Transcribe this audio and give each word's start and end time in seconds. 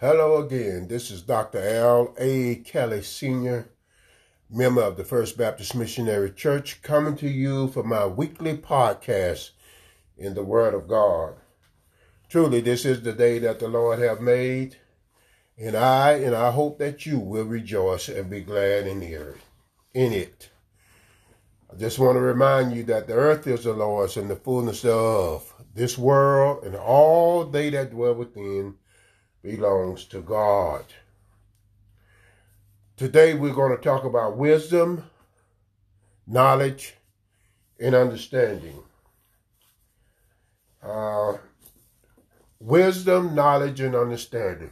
Hello 0.00 0.42
again. 0.42 0.88
This 0.88 1.10
is 1.10 1.20
Dr. 1.20 1.58
Al 1.58 2.14
A. 2.16 2.54
Kelly 2.64 3.02
Sr., 3.02 3.68
member 4.48 4.80
of 4.80 4.96
the 4.96 5.04
First 5.04 5.36
Baptist 5.36 5.74
Missionary 5.74 6.30
Church, 6.30 6.80
coming 6.80 7.16
to 7.16 7.28
you 7.28 7.68
for 7.68 7.82
my 7.82 8.06
weekly 8.06 8.56
podcast 8.56 9.50
in 10.16 10.32
the 10.32 10.42
Word 10.42 10.72
of 10.72 10.88
God. 10.88 11.34
Truly, 12.30 12.62
this 12.62 12.86
is 12.86 13.02
the 13.02 13.12
day 13.12 13.40
that 13.40 13.58
the 13.58 13.68
Lord 13.68 13.98
have 13.98 14.22
made, 14.22 14.78
and 15.58 15.76
I 15.76 16.12
and 16.12 16.34
I 16.34 16.50
hope 16.50 16.78
that 16.78 17.04
you 17.04 17.18
will 17.18 17.44
rejoice 17.44 18.08
and 18.08 18.30
be 18.30 18.40
glad 18.40 18.86
in 18.86 19.02
it. 19.02 19.36
In 19.92 20.14
it. 20.14 20.48
I 21.70 21.76
just 21.76 21.98
want 21.98 22.16
to 22.16 22.20
remind 22.20 22.74
you 22.74 22.84
that 22.84 23.06
the 23.06 23.12
earth 23.12 23.46
is 23.46 23.64
the 23.64 23.74
Lord's 23.74 24.16
and 24.16 24.30
the 24.30 24.36
fullness 24.36 24.80
thereof. 24.80 25.52
This 25.74 25.98
world 25.98 26.64
and 26.64 26.74
all 26.74 27.44
they 27.44 27.68
that 27.68 27.90
dwell 27.90 28.14
within 28.14 28.76
belongs 29.42 30.04
to 30.06 30.20
God. 30.20 30.84
Today 32.96 33.34
we're 33.34 33.54
going 33.54 33.74
to 33.74 33.82
talk 33.82 34.04
about 34.04 34.36
wisdom, 34.36 35.04
knowledge, 36.26 36.94
and 37.78 37.94
understanding. 37.94 38.82
Uh, 40.82 41.38
wisdom, 42.58 43.34
knowledge, 43.34 43.80
and 43.80 43.94
understanding. 43.94 44.70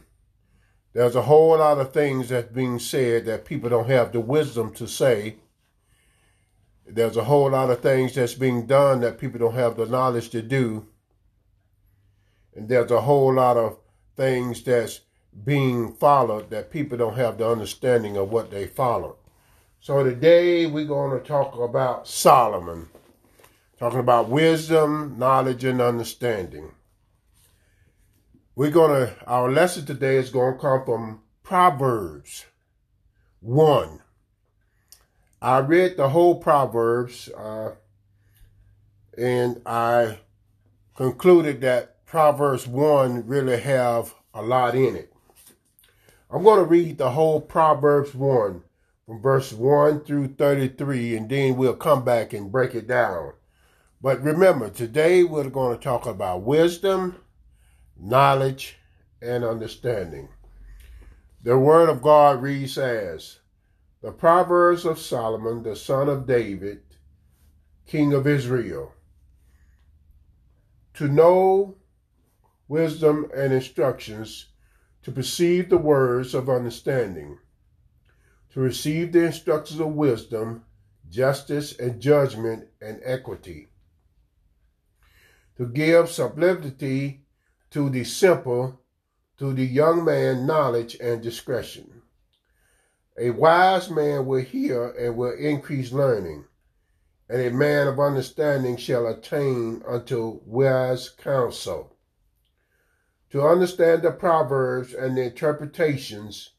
There's 0.93 1.15
a 1.15 1.23
whole 1.23 1.57
lot 1.57 1.79
of 1.79 1.93
things 1.93 2.29
that's 2.29 2.51
being 2.51 2.79
said 2.79 3.25
that 3.25 3.45
people 3.45 3.69
don't 3.69 3.89
have 3.89 4.11
the 4.11 4.19
wisdom 4.19 4.73
to 4.75 4.87
say. 4.87 5.35
There's 6.85 7.17
a 7.17 7.23
whole 7.23 7.51
lot 7.51 7.69
of 7.69 7.81
things 7.81 8.15
that's 8.15 8.33
being 8.33 8.65
done 8.65 9.01
that 9.01 9.19
people 9.19 9.39
don't 9.39 9.53
have 9.53 9.77
the 9.77 9.85
knowledge 9.85 10.29
to 10.29 10.41
do. 10.41 10.87
And 12.55 12.67
there's 12.67 12.91
a 12.91 13.01
whole 13.01 13.33
lot 13.33 13.57
of 13.57 13.77
things 14.19 14.61
that's 14.63 14.99
being 15.45 15.93
followed 15.93 16.49
that 16.49 16.69
people 16.69 16.97
don't 16.97 17.15
have 17.15 17.37
the 17.37 17.49
understanding 17.49 18.17
of 18.17 18.29
what 18.29 18.51
they 18.51 18.67
follow. 18.67 19.15
So 19.79 20.03
today 20.03 20.65
we're 20.65 20.83
going 20.83 21.17
to 21.17 21.25
talk 21.25 21.57
about 21.57 22.05
Solomon, 22.05 22.89
talking 23.79 23.99
about 23.99 24.27
wisdom, 24.27 25.15
knowledge, 25.17 25.63
and 25.63 25.79
understanding. 25.79 26.73
We're 28.57 28.71
going 28.71 29.07
to, 29.07 29.15
our 29.25 29.49
lesson 29.49 29.85
today 29.85 30.17
is 30.17 30.31
going 30.31 30.55
to 30.55 30.59
come 30.59 30.83
from 30.83 31.21
Proverbs 31.41 32.45
1. 33.39 34.01
I 35.41 35.59
read 35.59 35.95
the 35.95 36.09
whole 36.09 36.35
Proverbs 36.35 37.29
uh, 37.29 37.75
and 39.17 39.61
I 39.65 40.19
concluded 40.97 41.61
that 41.61 41.98
Proverbs 42.09 42.65
1 42.65 43.27
really 43.27 43.59
have 43.59 44.15
a 44.33 44.41
lot 44.41 44.73
in 44.73 44.95
it. 44.95 45.13
I'm 46.31 46.41
going 46.41 46.57
to 46.57 46.65
read 46.65 46.97
the 46.97 47.11
whole 47.11 47.39
Proverbs 47.39 48.15
1 48.15 48.63
from 49.05 49.21
verse 49.21 49.53
1 49.53 50.05
through 50.05 50.29
33, 50.29 51.15
and 51.15 51.29
then 51.29 51.55
we'll 51.55 51.75
come 51.75 52.03
back 52.03 52.33
and 52.33 52.51
break 52.51 52.73
it 52.73 52.87
down. 52.87 53.33
But 54.01 54.23
remember, 54.23 54.71
today 54.71 55.23
we're 55.23 55.51
going 55.51 55.77
to 55.77 55.83
talk 55.83 56.07
about 56.07 56.41
wisdom, 56.41 57.17
knowledge, 57.95 58.79
and 59.21 59.43
understanding. 59.43 60.29
The 61.43 61.59
Word 61.59 61.89
of 61.89 62.01
God 62.01 62.41
reads 62.41 62.75
as 62.79 63.37
The 64.01 64.11
Proverbs 64.11 64.83
of 64.83 64.97
Solomon, 64.97 65.61
the 65.61 65.75
son 65.75 66.09
of 66.09 66.25
David, 66.25 66.81
king 67.85 68.13
of 68.13 68.25
Israel. 68.25 68.93
To 70.95 71.07
know 71.07 71.75
wisdom, 72.69 73.29
and 73.35 73.51
instructions 73.51 74.45
to 75.01 75.11
perceive 75.11 75.69
the 75.69 75.77
words 75.77 76.35
of 76.35 76.47
understanding, 76.47 77.37
to 78.51 78.59
receive 78.59 79.11
the 79.11 79.25
instructions 79.25 79.79
of 79.79 79.87
wisdom, 79.87 80.63
justice, 81.09 81.77
and 81.79 81.99
judgment, 81.99 82.67
and 82.79 83.01
equity, 83.03 83.67
to 85.57 85.65
give 85.65 86.09
sublimity 86.09 87.25
to 87.71 87.89
the 87.89 88.03
simple, 88.03 88.79
to 89.37 89.51
the 89.51 89.65
young 89.65 90.05
man 90.05 90.45
knowledge 90.45 90.95
and 91.01 91.23
discretion. 91.23 92.03
A 93.17 93.31
wise 93.31 93.89
man 93.89 94.27
will 94.27 94.43
hear 94.43 94.89
and 94.91 95.17
will 95.17 95.33
increase 95.33 95.91
learning, 95.91 96.45
and 97.27 97.41
a 97.41 97.51
man 97.51 97.87
of 97.87 97.99
understanding 97.99 98.77
shall 98.77 99.07
attain 99.07 99.81
unto 99.87 100.39
wise 100.45 101.09
counsel 101.09 101.95
to 103.31 103.45
understand 103.45 104.01
the 104.01 104.11
proverbs 104.11 104.93
and 104.93 105.17
the 105.17 105.23
interpretations, 105.23 106.51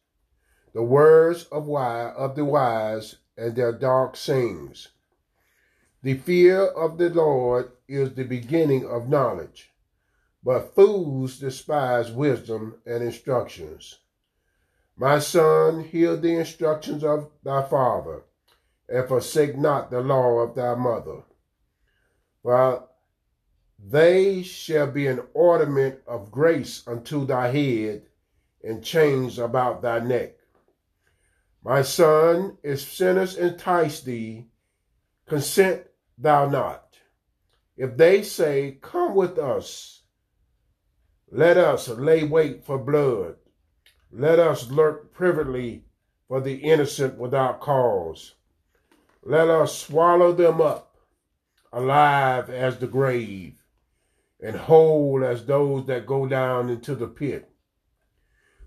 the 0.72 0.82
words 0.82 1.44
of 1.44 1.66
wise 1.66 2.14
of 2.16 2.36
the 2.36 2.44
wise 2.44 3.16
and 3.36 3.56
their 3.56 3.72
dark 3.72 4.16
sayings. 4.16 4.88
The 6.03 6.14
fear 6.14 6.64
of 6.64 6.97
the 6.98 7.10
Lord 7.10 7.72
is 7.88 8.14
the 8.14 8.25
beginning 8.25 8.86
of 8.86 9.08
knowledge, 9.08 9.70
but 10.42 10.75
fools 10.75 11.38
despise 11.38 12.10
wisdom 12.10 12.76
and 12.87 13.02
instructions. 13.02 13.98
My 14.97 15.19
son, 15.19 15.84
hear 15.84 16.16
the 16.16 16.37
instructions 16.37 17.02
of 17.02 17.31
thy 17.42 17.62
father, 17.62 18.22
and 18.88 19.08
forsake 19.08 19.56
not 19.56 19.91
the 19.91 20.00
law 20.00 20.38
of 20.41 20.54
thy 20.54 20.75
mother. 20.75 21.22
For 22.42 22.89
they 23.82 24.42
shall 24.42 24.86
be 24.86 25.06
an 25.06 25.20
ornament 25.32 26.00
of 26.06 26.30
grace 26.30 26.86
unto 26.86 27.26
thy 27.26 27.48
head, 27.48 28.02
and 28.62 28.84
chains 28.84 29.38
about 29.38 29.80
thy 29.80 29.98
neck. 29.98 30.36
My 31.64 31.82
son, 31.82 32.58
if 32.62 32.80
sinners 32.80 33.36
entice 33.36 34.02
thee, 34.02 34.48
consent 35.26 35.86
thou 36.19 36.46
not. 36.48 36.98
If 37.76 37.96
they 37.96 38.22
say, 38.22 38.78
Come 38.82 39.14
with 39.14 39.38
us, 39.38 40.02
let 41.30 41.56
us 41.56 41.88
lay 41.88 42.24
wait 42.24 42.64
for 42.64 42.78
blood. 42.78 43.36
Let 44.12 44.38
us 44.38 44.70
lurk 44.70 45.14
privily 45.14 45.84
for 46.28 46.40
the 46.40 46.56
innocent 46.56 47.16
without 47.16 47.60
cause. 47.60 48.34
Let 49.22 49.48
us 49.48 49.78
swallow 49.78 50.32
them 50.32 50.60
up, 50.60 50.96
alive 51.72 52.50
as 52.50 52.78
the 52.78 52.86
grave 52.86 53.59
and 54.42 54.56
whole 54.56 55.22
as 55.24 55.44
those 55.46 55.86
that 55.86 56.06
go 56.06 56.26
down 56.26 56.68
into 56.70 56.94
the 56.94 57.06
pit. 57.06 57.50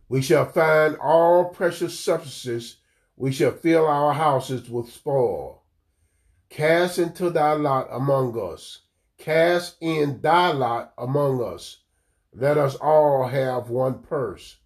We 0.07 0.21
shall 0.21 0.45
find 0.45 0.95
all 0.97 1.45
precious 1.45 1.99
substances. 1.99 2.77
We 3.15 3.31
shall 3.31 3.51
fill 3.51 3.85
our 3.87 4.13
houses 4.13 4.69
with 4.69 4.91
spoil. 4.91 5.63
Cast 6.49 6.99
into 6.99 7.29
thy 7.29 7.53
lot 7.53 7.87
among 7.91 8.39
us. 8.39 8.81
Cast 9.17 9.77
in 9.81 10.21
thy 10.21 10.51
lot 10.51 10.93
among 10.97 11.43
us. 11.43 11.79
Let 12.31 12.57
us 12.57 12.75
all 12.75 13.27
have 13.27 13.69
one 13.69 14.03
purse. 14.03 14.57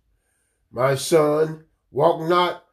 My 0.72 0.96
son, 0.96 1.66
walk 1.92 2.28
not 2.28 2.66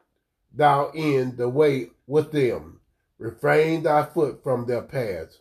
thou 0.53 0.91
in 0.93 1.37
the 1.37 1.47
way 1.49 1.91
with 2.07 2.31
them. 2.31 2.79
Refrain 3.17 3.83
thy 3.83 4.03
foot 4.03 4.43
from 4.43 4.65
their 4.65 4.81
paths. 4.81 5.39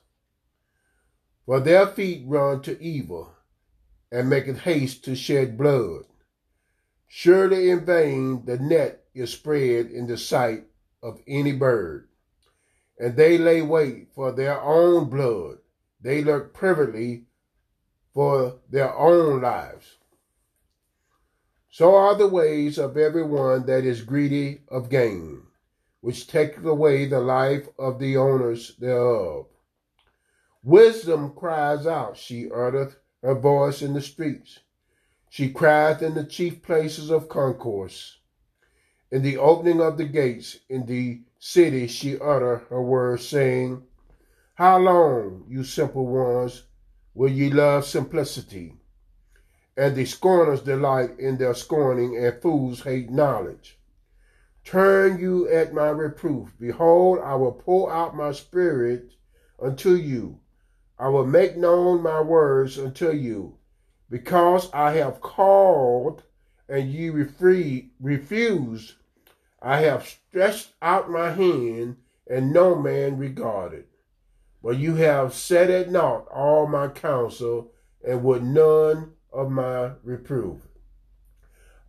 For 1.47 1.61
their 1.61 1.87
feet 1.87 2.25
run 2.27 2.63
to 2.63 2.83
evil, 2.83 3.35
and 4.11 4.31
maketh 4.31 4.61
haste 4.61 5.05
to 5.05 5.15
shed 5.15 5.59
blood. 5.59 6.05
Surely 7.07 7.69
in 7.69 7.85
vain 7.85 8.45
the 8.47 8.59
net 8.59 9.05
is 9.15 9.33
spread 9.33 9.87
in 9.87 10.07
the 10.07 10.17
sight 10.17 10.65
of 11.03 11.21
any 11.27 11.53
bird, 11.53 12.09
and 12.99 13.17
they 13.17 13.37
lay 13.37 13.61
wait 13.61 14.09
for 14.15 14.33
their 14.33 14.61
own 14.61 15.11
blood. 15.11 15.59
They 16.01 16.25
lurk 16.25 16.55
privately 16.55 17.27
for 18.13 18.61
their 18.71 18.95
own 18.97 19.43
lives. 19.43 19.99
So 21.69 21.95
are 21.95 22.15
the 22.15 22.29
ways 22.29 22.79
of 22.79 22.97
every 22.97 23.25
one 23.25 23.67
that 23.67 23.85
is 23.85 24.03
greedy 24.03 24.63
of 24.69 24.89
gain, 24.89 25.43
which 26.01 26.27
taketh 26.27 26.65
away 26.65 27.07
the 27.07 27.21
life 27.21 27.69
of 27.79 27.99
the 27.99 28.17
owners 28.17 28.77
thereof. 28.77 29.47
Wisdom 30.67 31.35
cries 31.35 31.87
out, 31.87 32.17
she 32.17 32.51
uttereth 32.51 32.97
her 33.23 33.35
voice 33.35 33.83
in 33.83 33.93
the 33.93 34.01
streets. 34.01 34.61
She 35.29 35.53
crieth 35.53 36.01
in 36.01 36.15
the 36.15 36.25
chief 36.25 36.63
places 36.63 37.11
of 37.11 37.29
concourse. 37.29 38.21
In 39.11 39.21
the 39.21 39.37
opening 39.37 39.83
of 39.83 39.99
the 39.99 40.07
gates 40.07 40.61
in 40.71 40.87
the 40.87 41.21
city 41.39 41.87
she 41.87 42.19
utter 42.19 42.65
her 42.71 42.81
words, 42.81 43.29
saying, 43.29 43.83
How 44.55 44.79
long, 44.79 45.45
you 45.51 45.65
simple 45.65 46.07
ones, 46.07 46.63
will 47.13 47.31
ye 47.31 47.51
love 47.51 47.85
simplicity? 47.85 48.79
And 49.77 49.95
the 49.95 50.07
scorners 50.07 50.63
delight 50.63 51.19
in 51.19 51.37
their 51.37 51.53
scorning, 51.53 52.17
and 52.17 52.41
fools 52.41 52.85
hate 52.85 53.11
knowledge. 53.11 53.79
Turn 54.65 55.19
you 55.19 55.47
at 55.47 55.75
my 55.75 55.89
reproof. 55.91 56.55
Behold, 56.59 57.19
I 57.23 57.35
will 57.35 57.53
pour 57.53 57.93
out 57.93 58.17
my 58.17 58.33
spirit 58.33 59.13
unto 59.61 59.91
you 59.91 60.41
I 60.99 61.09
will 61.09 61.27
make 61.27 61.57
known 61.57 62.03
my 62.03 62.21
words 62.21 62.79
unto 62.79 63.11
you, 63.11 63.59
because 64.09 64.71
I 64.73 64.93
have 64.93 65.21
called 65.21 66.23
and 66.69 66.91
ye 66.91 67.11
refused. 67.11 68.95
I 69.61 69.81
have 69.81 70.07
stretched 70.07 70.73
out 70.81 71.11
my 71.11 71.31
hand, 71.31 71.97
and 72.27 72.53
no 72.53 72.75
man 72.75 73.19
regarded. 73.19 73.87
But 74.63 74.79
you 74.79 74.95
have 74.95 75.35
set 75.35 75.69
at 75.69 75.91
naught 75.91 76.27
all 76.29 76.67
my 76.67 76.89
counsel, 76.89 77.73
and 78.07 78.23
would 78.25 78.43
none 78.43 79.13
of 79.33 79.51
my 79.51 79.93
reproof. 80.03 80.59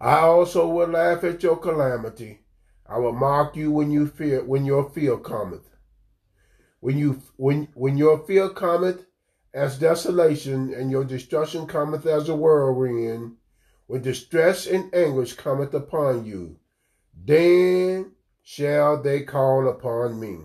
I 0.01 0.19
also 0.19 0.67
will 0.67 0.87
laugh 0.87 1.23
at 1.23 1.43
your 1.43 1.57
calamity. 1.57 2.41
I 2.85 2.97
will 2.99 3.13
mock 3.13 3.55
you 3.55 3.71
when 3.71 3.91
you 3.91 4.07
fear 4.07 4.43
when 4.43 4.65
your 4.65 4.89
fear 4.89 5.17
cometh. 5.17 5.69
When 6.85 6.99
you 6.99 7.23
when 7.35 7.69
when 7.73 7.97
your 7.97 8.19
fear 8.27 8.47
cometh 8.49 9.07
as 9.55 9.79
desolation, 9.79 10.71
and 10.71 10.91
your 10.91 11.03
destruction 11.03 11.65
cometh 11.65 12.05
as 12.05 12.29
a 12.29 12.35
whirlwind, 12.35 13.37
when 13.87 14.03
distress 14.03 14.67
and 14.67 14.93
anguish 14.93 15.33
cometh 15.33 15.73
upon 15.73 16.27
you, 16.27 16.59
then 17.11 18.11
shall 18.43 19.01
they 19.01 19.23
call 19.23 19.67
upon 19.67 20.19
me. 20.19 20.37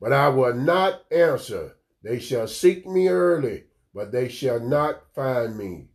But 0.00 0.14
I 0.14 0.30
will 0.30 0.54
not 0.54 1.04
answer. 1.10 1.76
They 2.02 2.20
shall 2.20 2.48
seek 2.48 2.86
me 2.86 3.08
early, 3.08 3.64
but 3.92 4.12
they 4.12 4.30
shall 4.30 4.60
not 4.60 5.14
find 5.14 5.58
me. 5.58 5.88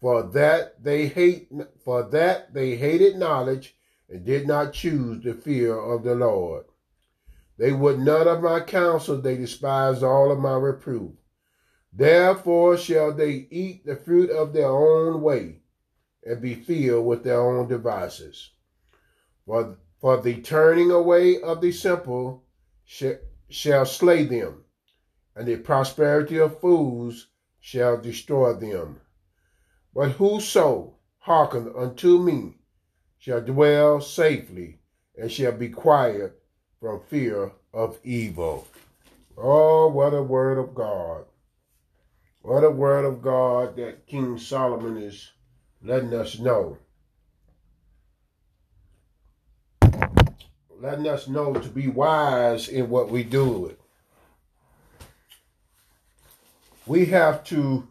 For 0.00 0.24
that 0.24 0.82
they 0.82 1.06
hate 1.06 1.52
for 1.84 2.02
that 2.10 2.52
they 2.52 2.74
hated 2.74 3.14
knowledge 3.16 3.76
and 4.08 4.24
did 4.24 4.48
not 4.48 4.72
choose 4.72 5.22
the 5.22 5.34
fear 5.34 5.78
of 5.78 6.02
the 6.02 6.16
Lord. 6.16 6.64
They 7.56 7.72
would 7.72 8.00
none 8.00 8.26
of 8.26 8.42
my 8.42 8.60
counsel, 8.60 9.20
they 9.20 9.36
despised 9.36 10.02
all 10.02 10.32
of 10.32 10.40
my 10.40 10.56
reproof. 10.56 11.12
Therefore 11.92 12.76
shall 12.76 13.12
they 13.12 13.46
eat 13.50 13.86
the 13.86 13.94
fruit 13.94 14.30
of 14.30 14.52
their 14.52 14.68
own 14.68 15.22
way 15.22 15.62
and 16.24 16.40
be 16.40 16.54
filled 16.54 17.06
with 17.06 17.22
their 17.22 17.40
own 17.40 17.68
devices. 17.68 18.50
For, 19.46 19.76
for 20.00 20.20
the 20.20 20.40
turning 20.40 20.90
away 20.90 21.40
of 21.40 21.60
the 21.60 21.70
simple 21.70 22.44
sh- 22.84 23.20
shall 23.48 23.86
slay 23.86 24.24
them, 24.24 24.64
and 25.36 25.46
the 25.46 25.56
prosperity 25.56 26.38
of 26.38 26.60
fools 26.60 27.28
shall 27.60 28.00
destroy 28.00 28.54
them. 28.54 29.00
But 29.94 30.12
whoso 30.12 30.96
hearken 31.18 31.72
unto 31.76 32.18
me 32.18 32.58
shall 33.18 33.40
dwell 33.40 34.00
safely 34.00 34.80
and 35.16 35.30
shall 35.30 35.52
be 35.52 35.68
quiet 35.68 36.42
from 36.84 37.00
fear 37.08 37.50
of 37.72 37.98
evil. 38.04 38.68
Oh, 39.38 39.88
what 39.88 40.12
a 40.12 40.22
word 40.22 40.58
of 40.58 40.74
God. 40.74 41.24
What 42.42 42.62
a 42.62 42.70
word 42.70 43.06
of 43.06 43.22
God 43.22 43.74
that 43.76 44.06
King 44.06 44.36
Solomon 44.36 44.98
is 44.98 45.30
letting 45.82 46.12
us 46.12 46.38
know. 46.38 46.76
Letting 50.78 51.08
us 51.08 51.26
know 51.26 51.54
to 51.54 51.68
be 51.70 51.88
wise 51.88 52.68
in 52.68 52.90
what 52.90 53.08
we 53.08 53.22
do. 53.22 53.74
We 56.84 57.06
have 57.06 57.44
to 57.44 57.88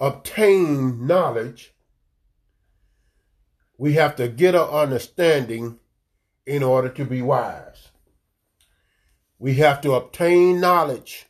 obtain 0.00 1.06
knowledge. 1.06 1.72
We 3.78 3.92
have 3.92 4.16
to 4.16 4.26
get 4.26 4.56
an 4.56 4.62
understanding 4.62 5.78
in 6.46 6.62
order 6.62 6.88
to 6.90 7.04
be 7.04 7.22
wise. 7.22 7.88
We 9.38 9.54
have 9.54 9.80
to 9.82 9.92
obtain 9.92 10.60
knowledge. 10.60 11.26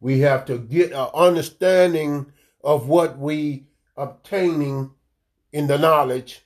We 0.00 0.20
have 0.20 0.44
to 0.46 0.58
get 0.58 0.92
an 0.92 1.08
understanding 1.14 2.32
of 2.62 2.88
what 2.88 3.18
we 3.18 3.66
obtaining 3.96 4.92
in 5.52 5.66
the 5.66 5.78
knowledge, 5.78 6.42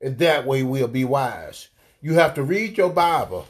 and 0.00 0.18
that 0.18 0.46
way 0.46 0.62
we'll 0.62 0.88
be 0.88 1.04
wise. 1.04 1.68
You 2.00 2.14
have 2.14 2.34
to 2.34 2.42
read 2.42 2.76
your 2.76 2.90
Bible, 2.90 3.46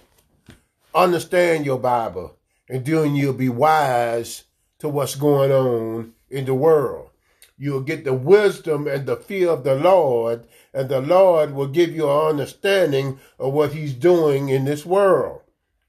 understand 0.95 1.67
your 1.67 1.79
Bible, 1.79 2.37
and 2.69 2.85
then 2.85 3.15
you'll 3.15 3.33
be 3.33 3.49
wise 3.49 4.45
to 4.79 4.89
what's 4.89 5.15
going 5.15 5.53
on 5.53 6.13
in 6.31 6.45
the 6.45 6.55
world. 6.55 7.11
You'll 7.59 7.81
get 7.81 8.05
the 8.05 8.13
wisdom 8.13 8.87
and 8.87 9.07
the 9.07 9.17
fear 9.17 9.51
of 9.51 9.65
the 9.65 9.75
Lord, 9.75 10.47
and 10.77 10.91
the 10.91 11.01
Lord 11.01 11.55
will 11.55 11.69
give 11.69 11.97
you 11.97 12.05
an 12.05 12.29
understanding 12.29 13.19
of 13.39 13.55
what 13.55 13.73
He's 13.73 13.95
doing 13.95 14.51
in 14.51 14.67
this 14.67 14.85
world, 14.85 15.41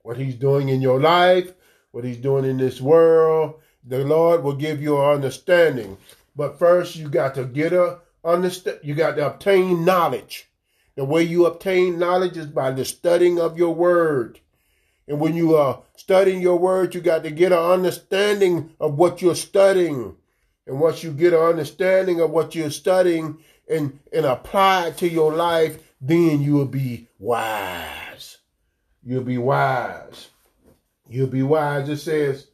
what 0.01 0.15
He's 0.15 0.35
doing 0.35 0.69
in 0.69 0.81
your 0.81 0.97
life, 0.97 1.51
what 1.91 2.05
He's 2.05 2.15
doing 2.15 2.45
in 2.45 2.55
this 2.55 2.79
world. 2.79 3.55
The 3.83 4.05
Lord 4.05 4.43
will 4.43 4.55
give 4.55 4.81
you 4.81 4.97
an 4.97 5.09
understanding. 5.09 5.97
But 6.37 6.57
first, 6.57 6.95
you 6.95 7.09
got 7.09 7.35
to 7.35 7.43
get 7.43 7.73
a 7.73 7.99
understand. 8.23 8.79
You 8.81 8.95
got 8.95 9.17
to 9.17 9.27
obtain 9.27 9.83
knowledge. 9.83 10.49
The 10.95 11.03
way 11.03 11.21
you 11.21 11.45
obtain 11.45 11.99
knowledge 11.99 12.37
is 12.37 12.45
by 12.47 12.71
the 12.71 12.85
studying 12.85 13.41
of 13.41 13.57
your 13.57 13.75
word. 13.75 14.39
And 15.05 15.19
when 15.19 15.35
you 15.35 15.57
are 15.57 15.81
studying 15.97 16.41
your 16.41 16.59
word, 16.59 16.95
you 16.95 17.01
got 17.01 17.23
to 17.23 17.31
get 17.31 17.51
an 17.51 17.59
understanding 17.59 18.71
of 18.79 18.97
what 18.97 19.21
you're 19.21 19.35
studying. 19.35 20.15
And 20.65 20.79
once 20.79 21.03
you 21.03 21.11
get 21.11 21.33
an 21.33 21.39
understanding 21.39 22.21
of 22.21 22.31
what 22.31 22.55
you're 22.55 22.71
studying 22.71 23.39
and, 23.69 23.99
and 24.13 24.25
apply 24.25 24.87
it 24.87 24.97
to 24.97 25.09
your 25.09 25.33
life, 25.33 25.79
then 25.99 26.41
you 26.41 26.53
will 26.53 26.65
be 26.65 27.07
wise. 27.19 28.37
You'll 29.03 29.23
be 29.23 29.37
wise. 29.37 30.29
You'll 31.09 31.27
be 31.27 31.43
wise. 31.43 31.89
It 31.89 31.97
says, 31.97 32.47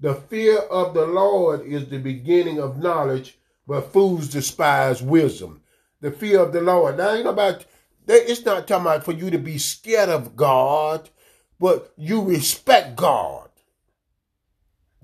the 0.00 0.14
fear 0.14 0.58
of 0.58 0.94
the 0.94 1.06
Lord 1.06 1.66
is 1.66 1.88
the 1.88 1.98
beginning 1.98 2.60
of 2.60 2.78
knowledge, 2.78 3.38
but 3.66 3.92
fools 3.92 4.28
despise 4.28 5.02
wisdom. 5.02 5.62
The 6.00 6.10
fear 6.10 6.40
of 6.40 6.52
the 6.52 6.60
Lord. 6.60 6.96
Now, 6.96 7.14
ain't 7.14 7.26
about, 7.26 7.64
it's 8.06 8.44
not 8.44 8.68
talking 8.68 8.86
about 8.86 9.04
for 9.04 9.12
you 9.12 9.30
to 9.30 9.38
be 9.38 9.58
scared 9.58 10.08
of 10.08 10.36
God, 10.36 11.10
but 11.58 11.92
you 11.96 12.22
respect 12.22 12.96
God. 12.96 13.48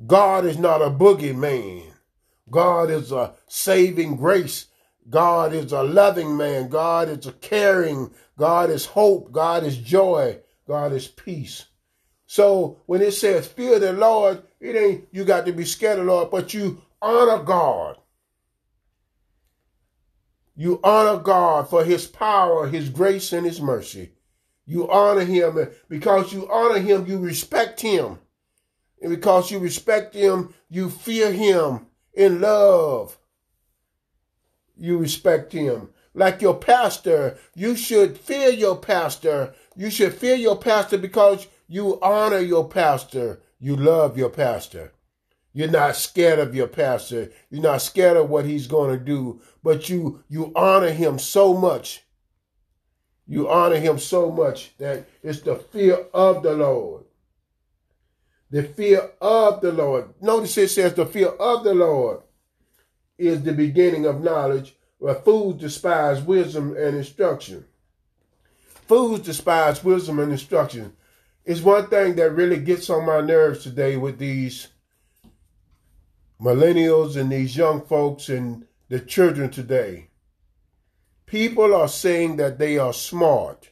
God 0.06 0.44
is 0.44 0.58
not 0.58 0.82
a 0.82 0.90
boogeyman. 0.90 1.90
God 2.50 2.90
is 2.90 3.10
a 3.10 3.34
saving 3.48 4.16
grace. 4.16 4.66
God 5.10 5.52
is 5.52 5.72
a 5.72 5.82
loving 5.82 6.36
man. 6.36 6.68
God 6.68 7.08
is 7.08 7.26
a 7.26 7.32
caring. 7.32 8.10
God 8.38 8.70
is 8.70 8.86
hope. 8.86 9.32
God 9.32 9.64
is 9.64 9.76
joy. 9.76 10.38
God 10.66 10.92
is 10.92 11.08
peace. 11.08 11.66
So 12.26 12.78
when 12.86 13.02
it 13.02 13.12
says 13.12 13.46
fear 13.46 13.78
the 13.78 13.92
Lord, 13.92 14.42
it 14.60 14.76
ain't 14.76 15.08
you 15.12 15.24
got 15.24 15.46
to 15.46 15.52
be 15.52 15.64
scared 15.64 15.98
of 15.98 16.06
the 16.06 16.12
Lord, 16.12 16.30
but 16.30 16.54
you 16.54 16.82
honor 17.02 17.42
God. 17.42 17.98
You 20.56 20.80
honor 20.82 21.20
God 21.20 21.68
for 21.68 21.84
his 21.84 22.06
power, 22.06 22.68
his 22.68 22.88
grace, 22.88 23.32
and 23.32 23.44
his 23.44 23.60
mercy. 23.60 24.12
You 24.66 24.90
honor 24.90 25.24
him. 25.24 25.68
Because 25.88 26.32
you 26.32 26.48
honor 26.50 26.78
him, 26.78 27.06
you 27.06 27.18
respect 27.18 27.80
him. 27.80 28.18
And 29.02 29.10
because 29.10 29.50
you 29.50 29.58
respect 29.58 30.14
him, 30.14 30.54
you 30.70 30.88
fear 30.88 31.32
him 31.32 31.86
in 32.14 32.40
love. 32.40 33.18
You 34.76 34.98
respect 34.98 35.52
him. 35.52 35.90
Like 36.14 36.42
your 36.42 36.54
pastor, 36.54 37.36
you 37.54 37.74
should 37.76 38.18
fear 38.18 38.50
your 38.50 38.76
pastor. 38.76 39.54
You 39.76 39.90
should 39.90 40.14
fear 40.14 40.36
your 40.36 40.56
pastor 40.56 40.96
because 40.96 41.48
you 41.66 41.98
honor 42.00 42.38
your 42.38 42.68
pastor. 42.68 43.40
You 43.58 43.76
love 43.76 44.16
your 44.16 44.30
pastor. 44.30 44.92
You're 45.52 45.70
not 45.70 45.96
scared 45.96 46.38
of 46.38 46.54
your 46.54 46.66
pastor. 46.66 47.30
You're 47.50 47.62
not 47.62 47.82
scared 47.82 48.16
of 48.16 48.30
what 48.30 48.44
he's 48.44 48.66
going 48.66 48.96
to 48.96 49.04
do, 49.04 49.40
but 49.62 49.88
you 49.88 50.22
you 50.28 50.52
honor 50.54 50.90
him 50.90 51.18
so 51.18 51.54
much. 51.54 52.02
You 53.26 53.48
honor 53.48 53.76
him 53.76 53.98
so 53.98 54.30
much 54.30 54.76
that 54.78 55.08
it's 55.22 55.40
the 55.40 55.56
fear 55.56 56.06
of 56.12 56.42
the 56.42 56.54
Lord. 56.54 57.04
The 58.50 58.64
fear 58.64 59.12
of 59.20 59.60
the 59.60 59.72
Lord. 59.72 60.14
Notice 60.20 60.58
it 60.58 60.68
says 60.68 60.94
the 60.94 61.06
fear 61.06 61.28
of 61.28 61.64
the 61.64 61.74
Lord 61.74 62.20
is 63.18 63.42
the 63.42 63.52
beginning 63.52 64.06
of 64.06 64.22
knowledge, 64.22 64.76
but 65.00 65.24
fools 65.24 65.60
despise 65.60 66.22
wisdom 66.22 66.76
and 66.76 66.96
instruction. 66.96 67.64
Fools 68.86 69.20
despise 69.20 69.82
wisdom 69.82 70.18
and 70.18 70.32
instruction 70.32 70.94
it's 71.44 71.60
one 71.60 71.88
thing 71.88 72.16
that 72.16 72.30
really 72.30 72.58
gets 72.58 72.88
on 72.88 73.04
my 73.04 73.20
nerves 73.20 73.62
today 73.62 73.96
with 73.96 74.18
these 74.18 74.68
millennials 76.40 77.16
and 77.16 77.30
these 77.30 77.56
young 77.56 77.82
folks 77.82 78.28
and 78.28 78.66
the 78.88 78.98
children 78.98 79.50
today. 79.50 80.08
People 81.26 81.74
are 81.74 81.88
saying 81.88 82.36
that 82.36 82.58
they 82.58 82.78
are 82.78 82.92
smart. 82.92 83.70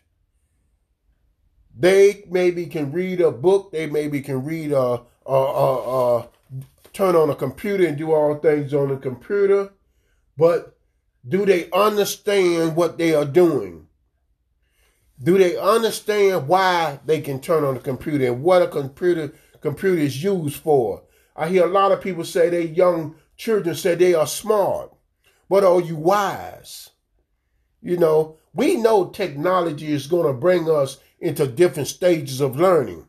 They 1.74 2.24
maybe 2.28 2.66
can 2.66 2.92
read 2.92 3.20
a 3.22 3.30
book. 3.30 3.72
They 3.72 3.86
maybe 3.86 4.20
can 4.20 4.44
read 4.44 4.72
a, 4.72 5.00
a, 5.26 5.32
a, 5.32 6.18
a 6.18 6.28
turn 6.92 7.16
on 7.16 7.30
a 7.30 7.34
computer 7.34 7.86
and 7.86 7.96
do 7.96 8.12
all 8.12 8.34
things 8.36 8.74
on 8.74 8.88
the 8.88 8.96
computer. 8.96 9.72
But 10.36 10.76
do 11.26 11.46
they 11.46 11.70
understand 11.70 12.76
what 12.76 12.98
they 12.98 13.14
are 13.14 13.24
doing? 13.24 13.86
Do 15.22 15.38
they 15.38 15.56
understand 15.56 16.48
why 16.48 16.98
they 17.06 17.20
can 17.20 17.40
turn 17.40 17.64
on 17.64 17.74
the 17.74 17.80
computer 17.80 18.26
and 18.26 18.42
what 18.42 18.62
a 18.62 18.68
computer 18.68 19.32
computer 19.60 20.00
is 20.00 20.22
used 20.22 20.56
for? 20.56 21.04
I 21.36 21.48
hear 21.48 21.64
a 21.64 21.70
lot 21.70 21.92
of 21.92 22.00
people 22.00 22.24
say 22.24 22.50
they 22.50 22.66
young 22.66 23.14
children 23.36 23.74
say 23.74 23.94
they 23.94 24.14
are 24.14 24.26
smart, 24.26 24.92
but 25.48 25.64
are 25.64 25.80
you 25.80 25.96
wise? 25.96 26.90
You 27.80 27.96
know, 27.96 28.38
we 28.52 28.76
know 28.76 29.08
technology 29.08 29.92
is 29.92 30.06
going 30.06 30.26
to 30.26 30.32
bring 30.32 30.68
us 30.68 30.98
into 31.20 31.46
different 31.46 31.88
stages 31.88 32.40
of 32.40 32.56
learning. 32.56 33.06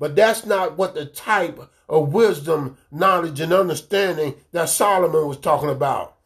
But 0.00 0.16
that's 0.16 0.46
not 0.46 0.78
what 0.78 0.94
the 0.94 1.04
type 1.04 1.60
of 1.86 2.14
wisdom, 2.14 2.78
knowledge, 2.90 3.38
and 3.38 3.52
understanding 3.52 4.34
that 4.50 4.70
Solomon 4.70 5.28
was 5.28 5.36
talking 5.36 5.68
about. 5.68 6.16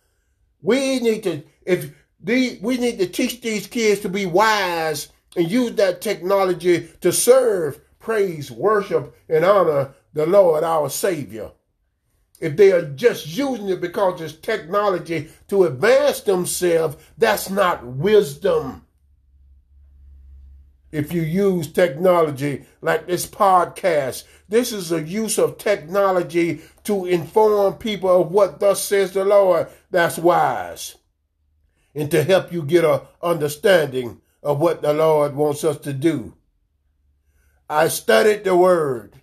We 0.62 1.00
need 1.00 1.24
to, 1.24 1.42
if 1.66 1.92
the, 2.22 2.58
we 2.62 2.78
need 2.78 3.00
to 3.00 3.08
teach 3.08 3.40
these 3.40 3.66
kids 3.66 4.00
to 4.02 4.08
be 4.08 4.26
wise 4.26 5.08
and 5.36 5.50
use 5.50 5.72
that 5.72 6.00
technology 6.00 6.88
to 7.00 7.12
serve, 7.12 7.80
praise, 7.98 8.48
worship, 8.48 9.12
and 9.28 9.44
honor 9.44 9.92
the 10.12 10.24
Lord 10.24 10.62
our 10.62 10.88
Savior. 10.88 11.50
If 12.38 12.56
they 12.56 12.70
are 12.70 12.82
just 12.82 13.26
using 13.26 13.68
it 13.70 13.80
because 13.80 14.20
it's 14.20 14.34
technology 14.34 15.30
to 15.48 15.64
advance 15.64 16.20
themselves, 16.20 16.96
that's 17.18 17.50
not 17.50 17.84
wisdom. 17.84 18.83
If 20.94 21.12
you 21.12 21.22
use 21.22 21.66
technology 21.66 22.66
like 22.80 23.08
this 23.08 23.26
podcast, 23.26 24.22
this 24.48 24.70
is 24.70 24.92
a 24.92 25.02
use 25.02 25.38
of 25.38 25.58
technology 25.58 26.60
to 26.84 27.06
inform 27.06 27.78
people 27.78 28.22
of 28.22 28.30
what 28.30 28.60
thus 28.60 28.80
says 28.80 29.10
the 29.10 29.24
Lord. 29.24 29.66
That's 29.90 30.18
wise. 30.18 30.94
And 31.96 32.12
to 32.12 32.22
help 32.22 32.52
you 32.52 32.62
get 32.62 32.84
a 32.84 33.08
understanding 33.20 34.20
of 34.40 34.60
what 34.60 34.82
the 34.82 34.94
Lord 34.94 35.34
wants 35.34 35.64
us 35.64 35.78
to 35.78 35.92
do. 35.92 36.36
I 37.68 37.88
studied 37.88 38.44
the 38.44 38.54
word. 38.54 39.16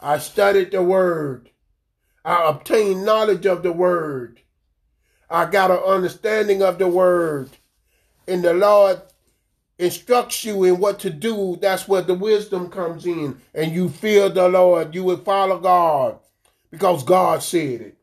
I 0.00 0.18
studied 0.18 0.72
the 0.72 0.82
word. 0.82 1.48
I 2.24 2.48
obtained 2.48 3.06
knowledge 3.06 3.46
of 3.46 3.62
the 3.62 3.70
word. 3.70 4.40
I 5.30 5.44
got 5.44 5.70
an 5.70 5.78
understanding 5.78 6.60
of 6.60 6.78
the 6.78 6.88
word. 6.88 7.50
And 8.26 8.42
the 8.42 8.52
Lord 8.52 9.00
instructs 9.78 10.44
you 10.44 10.64
in 10.64 10.78
what 10.78 11.00
to 11.00 11.10
do. 11.10 11.58
That's 11.60 11.88
where 11.88 12.02
the 12.02 12.14
wisdom 12.14 12.70
comes 12.70 13.06
in. 13.06 13.40
And 13.54 13.72
you 13.72 13.88
fear 13.88 14.28
the 14.28 14.48
Lord. 14.48 14.94
You 14.94 15.04
will 15.04 15.18
follow 15.18 15.58
God 15.58 16.18
because 16.70 17.02
God 17.04 17.42
said 17.42 17.80
it. 17.80 17.98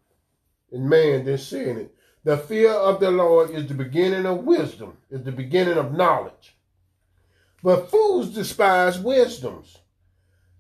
And 0.72 0.90
man 0.90 1.26
didn't 1.26 1.40
say 1.40 1.66
it. 1.66 1.96
The 2.24 2.38
fear 2.38 2.72
of 2.72 3.00
the 3.00 3.12
Lord 3.12 3.50
is 3.50 3.68
the 3.68 3.74
beginning 3.74 4.26
of 4.26 4.44
wisdom, 4.44 4.98
is 5.10 5.24
the 5.24 5.32
beginning 5.32 5.78
of 5.78 5.94
knowledge. 5.94 6.56
But 7.64 7.90
fools 7.90 8.30
despise 8.30 9.00
wisdoms. 9.00 9.80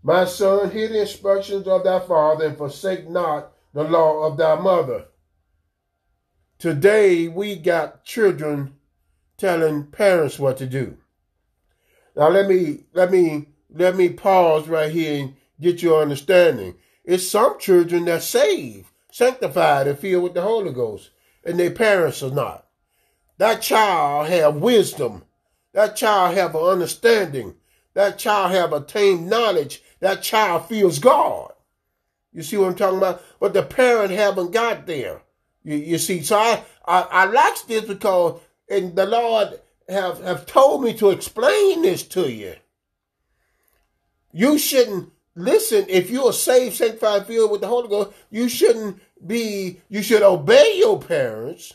My 0.03 0.25
son, 0.25 0.71
hear 0.71 0.87
the 0.87 1.01
instructions 1.01 1.67
of 1.67 1.83
thy 1.83 1.99
father 1.99 2.45
and 2.47 2.57
forsake 2.57 3.07
not 3.07 3.51
the 3.73 3.83
law 3.83 4.23
of 4.25 4.37
thy 4.37 4.55
mother. 4.59 5.05
Today 6.57 7.27
we 7.27 7.55
got 7.55 8.03
children 8.03 8.75
telling 9.37 9.85
parents 9.85 10.39
what 10.39 10.57
to 10.57 10.65
do. 10.65 10.97
Now 12.15 12.29
let 12.29 12.47
me 12.47 12.85
let 12.93 13.11
me 13.11 13.47
let 13.69 13.95
me 13.95 14.09
pause 14.09 14.67
right 14.67 14.91
here 14.91 15.23
and 15.23 15.35
get 15.59 15.81
your 15.81 16.01
understanding. 16.01 16.75
It's 17.03 17.27
some 17.27 17.59
children 17.59 18.05
that 18.05 18.23
saved, 18.23 18.87
sanctified, 19.11 19.87
and 19.87 19.97
filled 19.97 20.23
with 20.23 20.33
the 20.33 20.41
Holy 20.41 20.71
Ghost 20.71 21.11
and 21.43 21.59
their 21.59 21.71
parents 21.71 22.21
are 22.23 22.31
not. 22.31 22.67
That 23.37 23.61
child 23.61 24.27
have 24.27 24.55
wisdom. 24.55 25.23
That 25.73 25.95
child 25.95 26.35
have 26.35 26.55
an 26.55 26.61
understanding. 26.61 27.55
That 27.93 28.19
child 28.19 28.51
have 28.51 28.73
attained 28.73 29.29
knowledge. 29.29 29.81
That 29.99 30.21
child 30.21 30.67
feels 30.67 30.99
God. 30.99 31.53
You 32.31 32.43
see 32.43 32.57
what 32.57 32.67
I'm 32.67 32.75
talking 32.75 32.97
about? 32.97 33.23
But 33.39 33.53
the 33.53 33.63
parent 33.63 34.11
haven't 34.11 34.51
got 34.51 34.85
there. 34.85 35.21
You, 35.63 35.75
you 35.75 35.97
see, 35.97 36.21
so 36.21 36.37
I, 36.37 36.63
I, 36.85 37.01
I 37.01 37.25
like 37.25 37.65
this 37.67 37.85
because 37.85 38.39
and 38.69 38.95
the 38.95 39.05
Lord 39.05 39.59
have, 39.89 40.23
have 40.23 40.45
told 40.45 40.83
me 40.83 40.93
to 40.95 41.09
explain 41.09 41.81
this 41.81 42.03
to 42.03 42.31
you. 42.31 42.55
You 44.31 44.57
shouldn't 44.57 45.11
listen, 45.35 45.85
if 45.89 46.09
you're 46.09 46.33
saved, 46.33 46.75
sanctified, 46.75 47.27
filled 47.27 47.51
with 47.51 47.61
the 47.61 47.67
Holy 47.67 47.89
Ghost, 47.89 48.11
you 48.29 48.47
shouldn't 48.47 49.01
be, 49.25 49.81
you 49.89 50.01
should 50.01 50.21
obey 50.21 50.77
your 50.77 50.99
parents. 50.99 51.73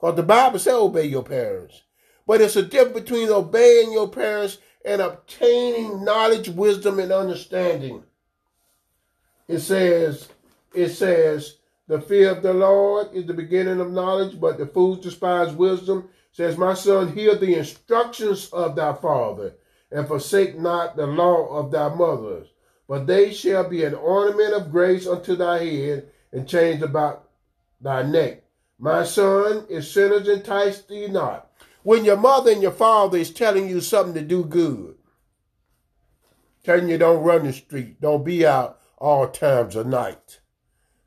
Because 0.00 0.16
the 0.16 0.22
Bible 0.22 0.58
says 0.58 0.74
obey 0.74 1.06
your 1.06 1.22
parents. 1.22 1.82
But 2.26 2.40
it's 2.40 2.56
a 2.56 2.62
difference 2.62 3.00
between 3.00 3.28
obeying 3.28 3.92
your 3.92 4.08
parents 4.08 4.58
and 4.84 5.00
obtaining 5.00 6.04
knowledge, 6.04 6.48
wisdom, 6.48 6.98
and 6.98 7.12
understanding. 7.12 8.02
It 9.48 9.60
says, 9.60 10.28
it 10.74 10.90
says, 10.90 11.56
the 11.88 12.00
fear 12.00 12.30
of 12.30 12.42
the 12.42 12.54
Lord 12.54 13.08
is 13.12 13.26
the 13.26 13.34
beginning 13.34 13.80
of 13.80 13.92
knowledge, 13.92 14.40
but 14.40 14.56
the 14.58 14.66
fools 14.66 15.00
despise 15.00 15.52
wisdom. 15.52 16.08
Says, 16.32 16.56
my 16.56 16.74
son, 16.74 17.12
hear 17.12 17.34
the 17.34 17.54
instructions 17.54 18.48
of 18.50 18.74
thy 18.74 18.94
father, 18.94 19.54
and 19.90 20.08
forsake 20.08 20.58
not 20.58 20.96
the 20.96 21.06
law 21.06 21.46
of 21.48 21.70
thy 21.70 21.94
mothers 21.94 22.48
but 22.92 23.06
they 23.06 23.32
shall 23.32 23.66
be 23.66 23.84
an 23.84 23.94
ornament 23.94 24.52
of 24.52 24.70
grace 24.70 25.06
unto 25.06 25.34
thy 25.34 25.64
head 25.64 26.10
and 26.30 26.46
chains 26.46 26.82
about 26.82 27.28
thy 27.80 28.02
neck. 28.02 28.42
My 28.78 29.02
son, 29.04 29.64
if 29.70 29.86
sinners 29.86 30.28
entice 30.28 30.82
thee 30.82 31.08
not. 31.08 31.50
When 31.84 32.04
your 32.04 32.18
mother 32.18 32.50
and 32.50 32.60
your 32.60 32.70
father 32.70 33.16
is 33.16 33.32
telling 33.32 33.66
you 33.66 33.80
something 33.80 34.12
to 34.12 34.20
do 34.20 34.44
good, 34.44 34.96
telling 36.64 36.90
you 36.90 36.98
don't 36.98 37.24
run 37.24 37.44
the 37.44 37.54
street, 37.54 37.98
don't 37.98 38.26
be 38.26 38.46
out 38.46 38.78
all 38.98 39.26
times 39.26 39.74
of 39.74 39.86
night. 39.86 40.40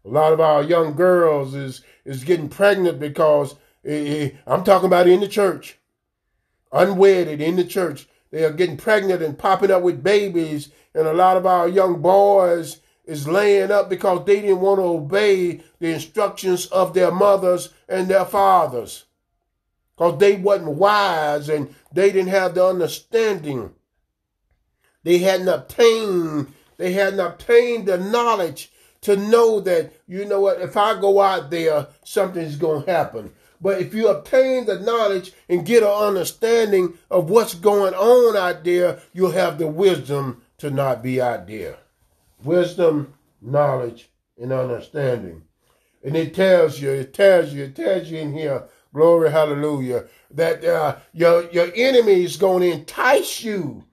A 0.04 0.10
lot 0.10 0.34
of 0.34 0.40
our 0.40 0.64
young 0.64 0.96
girls 0.96 1.54
is 1.54 1.82
is 2.04 2.24
getting 2.24 2.50
pregnant 2.50 3.00
because 3.00 3.54
Eh, 3.86 3.92
eh, 4.24 4.30
I'm 4.48 4.64
talking 4.64 4.88
about 4.88 5.08
in 5.08 5.20
the 5.20 5.28
church, 5.28 5.78
unwedded 6.72 7.40
in 7.40 7.56
the 7.56 7.64
church. 7.64 8.08
They 8.32 8.44
are 8.44 8.52
getting 8.52 8.78
pregnant 8.78 9.22
and 9.22 9.38
popping 9.38 9.72
up 9.72 9.84
with 9.84 10.04
babies 10.04 10.72
and 10.96 11.08
a 11.08 11.14
lot 11.14 11.38
of 11.38 11.46
our 11.46 11.68
young 11.68 12.02
boys 12.02 12.80
is 13.04 13.28
laying 13.28 13.70
up 13.70 13.90
because 13.90 14.26
they 14.26 14.42
didn't 14.42 14.62
want 14.62 14.80
to 14.80 14.84
obey 14.84 15.62
the 15.80 15.94
instructions 15.94 16.66
of 16.68 16.94
their 16.94 17.12
mothers 17.12 17.70
and 17.88 18.08
their 18.08 18.26
fathers. 18.26 19.06
Because 19.96 20.20
they 20.20 20.38
wasn't 20.38 20.72
wise 20.72 21.50
and 21.50 21.74
they 21.92 22.12
didn't 22.12 22.30
have 22.30 22.56
the 22.56 22.66
understanding. 22.66 23.74
They 25.04 25.20
hadn't 25.20 25.50
obtained, 25.50 26.52
they 26.78 26.94
hadn't 26.94 27.20
obtained 27.20 27.88
the 27.88 27.98
knowledge 27.98 28.72
to 29.02 29.16
know 29.16 29.60
that, 29.60 29.94
you 30.08 30.26
know 30.26 30.40
what, 30.40 30.62
if 30.62 30.76
I 30.76 31.00
go 31.00 31.22
out 31.22 31.52
there, 31.52 31.88
something's 32.04 32.56
going 32.56 32.86
to 32.86 32.92
happen. 32.92 33.32
But 33.62 33.82
if 33.82 33.94
you 33.94 34.08
obtain 34.08 34.66
the 34.66 34.80
knowledge 34.80 35.34
and 35.50 35.66
get 35.66 35.84
an 35.84 35.90
understanding 35.90 36.98
of 37.10 37.30
what's 37.30 37.56
going 37.56 37.94
on 37.94 38.36
out 38.36 38.64
there, 38.64 39.00
you'll 39.14 39.32
have 39.32 39.58
the 39.58 39.68
wisdom 39.68 40.42
to 40.58 40.70
not 40.70 41.02
be 41.02 41.22
out 41.22 41.48
there. 41.48 41.78
Wisdom, 42.44 43.14
knowledge, 43.42 44.10
and 44.40 44.52
understanding. 44.52 45.44
And 46.04 46.16
it 46.16 46.34
tells 46.34 46.80
you, 46.80 46.92
it 46.92 47.14
tells 47.14 47.54
you, 47.54 47.64
it 47.64 47.76
tells 47.76 48.10
you 48.10 48.20
in 48.20 48.34
here, 48.34 48.66
glory, 48.94 49.32
hallelujah, 49.32 50.06
that 50.32 50.64
uh, 50.64 50.98
your, 51.14 51.50
your 51.52 51.72
enemy 51.76 52.24
is 52.24 52.38
going 52.38 52.62
to 52.62 52.72
entice 52.72 53.44
you 53.44 53.84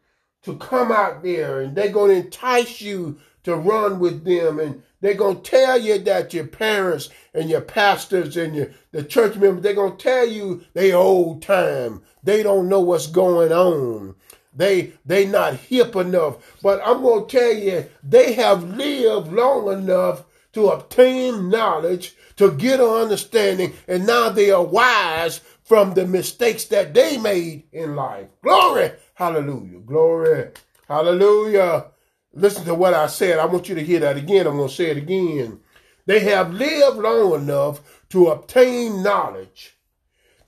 to 0.43 0.57
come 0.57 0.93
out 0.93 1.23
there 1.23 1.61
and 1.61 1.75
they're 1.75 1.89
going 1.89 2.11
to 2.11 2.27
entice 2.27 2.81
you 2.81 3.19
to 3.45 3.57
run 3.57 3.99
with 3.99 4.25
them 4.25 4.59
and 4.59 4.83
they're 5.03 5.13
going 5.13 5.43
to 5.43 5.51
tell 5.51 5.79
you 5.79 5.99
that 5.99 6.33
your 6.33 6.47
parents 6.47 7.11
and 7.35 7.51
your 7.51 7.61
pastors 7.61 8.39
and 8.39 8.57
your 8.57 8.71
the 8.93 9.05
church 9.05 9.37
members 9.37 9.63
they're 9.63 9.75
going 9.75 9.99
to 9.99 10.03
tell 10.03 10.27
you 10.27 10.65
they 10.73 10.95
old 10.95 11.43
time 11.43 12.01
they 12.23 12.43
don't 12.43 12.71
know 12.71 12.81
what's 12.81 13.09
going 13.09 13.53
on 13.53 14.15
they 14.55 14.93
they 15.05 15.27
not 15.27 15.55
hip 15.55 15.97
enough. 15.97 16.59
But 16.63 16.81
I'm 16.85 17.03
gonna 17.03 17.27
tell 17.27 17.53
you, 17.53 17.87
they 18.03 18.35
have 18.35 18.77
lived 18.77 19.33
long 19.33 19.73
enough 19.73 20.25
to 20.53 20.69
obtain 20.69 21.49
knowledge, 21.49 22.15
to 22.37 22.53
get 22.53 22.81
an 22.81 22.87
understanding, 22.87 23.73
and 23.89 24.07
now 24.07 24.29
they 24.29 24.51
are 24.51 24.65
wise 24.65 25.41
from 25.63 25.95
the 25.95 26.07
mistakes 26.07 26.65
that 26.67 26.93
they 26.93 27.17
made 27.17 27.65
in 27.73 27.97
life. 27.97 28.29
Glory, 28.43 28.93
hallelujah, 29.15 29.79
glory, 29.79 30.51
hallelujah. 30.87 31.87
Listen 32.35 32.65
to 32.65 32.75
what 32.75 32.95
I 32.95 33.07
said. 33.09 33.39
I 33.39 33.47
want 33.47 33.69
you 33.69 33.75
to 33.75 33.85
hear 33.85 34.01
that 34.01 34.17
again. 34.17 34.47
I'm 34.47 34.57
gonna 34.57 34.69
say 34.69 34.91
it 34.91 34.97
again. 34.97 35.61
They 36.07 36.21
have 36.21 36.53
lived 36.53 36.99
long 36.99 37.35
enough 37.35 38.03
to 38.11 38.29
obtain 38.29 39.03
knowledge 39.03 39.77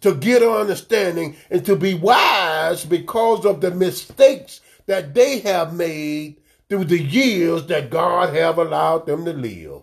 to 0.05 0.15
get 0.15 0.43
understanding 0.43 1.35
and 1.51 1.65
to 1.65 1.75
be 1.77 1.95
wise 1.95 2.85
because 2.85 3.47
of 3.47 3.63
the 3.63 3.71
mistakes 3.71 4.61
that 4.87 5.15
they 5.15 5.39
have 5.39 5.73
made 5.73 6.37
through 6.69 6.85
the 6.85 7.03
years 7.03 7.67
that 7.69 7.89
God 7.89 8.35
have 8.35 8.59
allowed 8.59 9.07
them 9.07 9.25
to 9.25 9.33
live. 9.33 9.81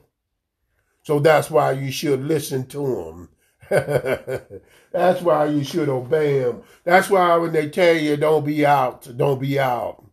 So 1.04 1.20
that's 1.20 1.50
why 1.50 1.72
you 1.72 1.92
should 1.92 2.24
listen 2.24 2.68
to 2.68 2.78
them. 2.78 3.30
that's 4.92 5.22
why 5.22 5.46
you 5.46 5.64
should 5.64 5.90
obey 5.90 6.40
them. 6.42 6.62
That's 6.84 7.10
why 7.10 7.36
when 7.38 7.54
they 7.54 7.70
tell 7.70 7.96
you 7.96 8.16
don't 8.16 8.46
be 8.46 8.64
out, 8.64 9.08
don't 9.18 9.42
be 9.42 9.60
out. 9.60 10.06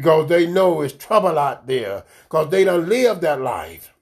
Because 0.00 0.30
they 0.30 0.46
know 0.46 0.80
it's 0.80 0.94
trouble 0.94 1.38
out 1.38 1.66
there. 1.66 2.04
Because 2.24 2.48
they 2.48 2.64
don't 2.64 2.88
live 2.88 3.20
that 3.20 3.42
life. 3.42 3.92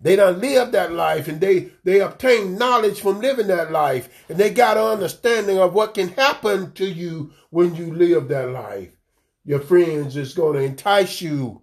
They 0.00 0.16
don't 0.16 0.38
live 0.38 0.72
that 0.72 0.92
life 0.92 1.28
and 1.28 1.42
they, 1.42 1.72
they 1.84 2.00
obtain 2.00 2.56
knowledge 2.56 3.02
from 3.02 3.20
living 3.20 3.48
that 3.48 3.70
life. 3.70 4.08
And 4.30 4.38
they 4.38 4.48
got 4.48 4.78
an 4.78 4.84
understanding 4.84 5.58
of 5.58 5.74
what 5.74 5.92
can 5.92 6.08
happen 6.08 6.72
to 6.72 6.86
you 6.86 7.32
when 7.50 7.74
you 7.74 7.92
live 7.92 8.28
that 8.28 8.48
life. 8.48 8.96
Your 9.44 9.60
friends 9.60 10.16
is 10.16 10.32
going 10.32 10.54
to 10.54 10.62
entice 10.62 11.20
you. 11.20 11.60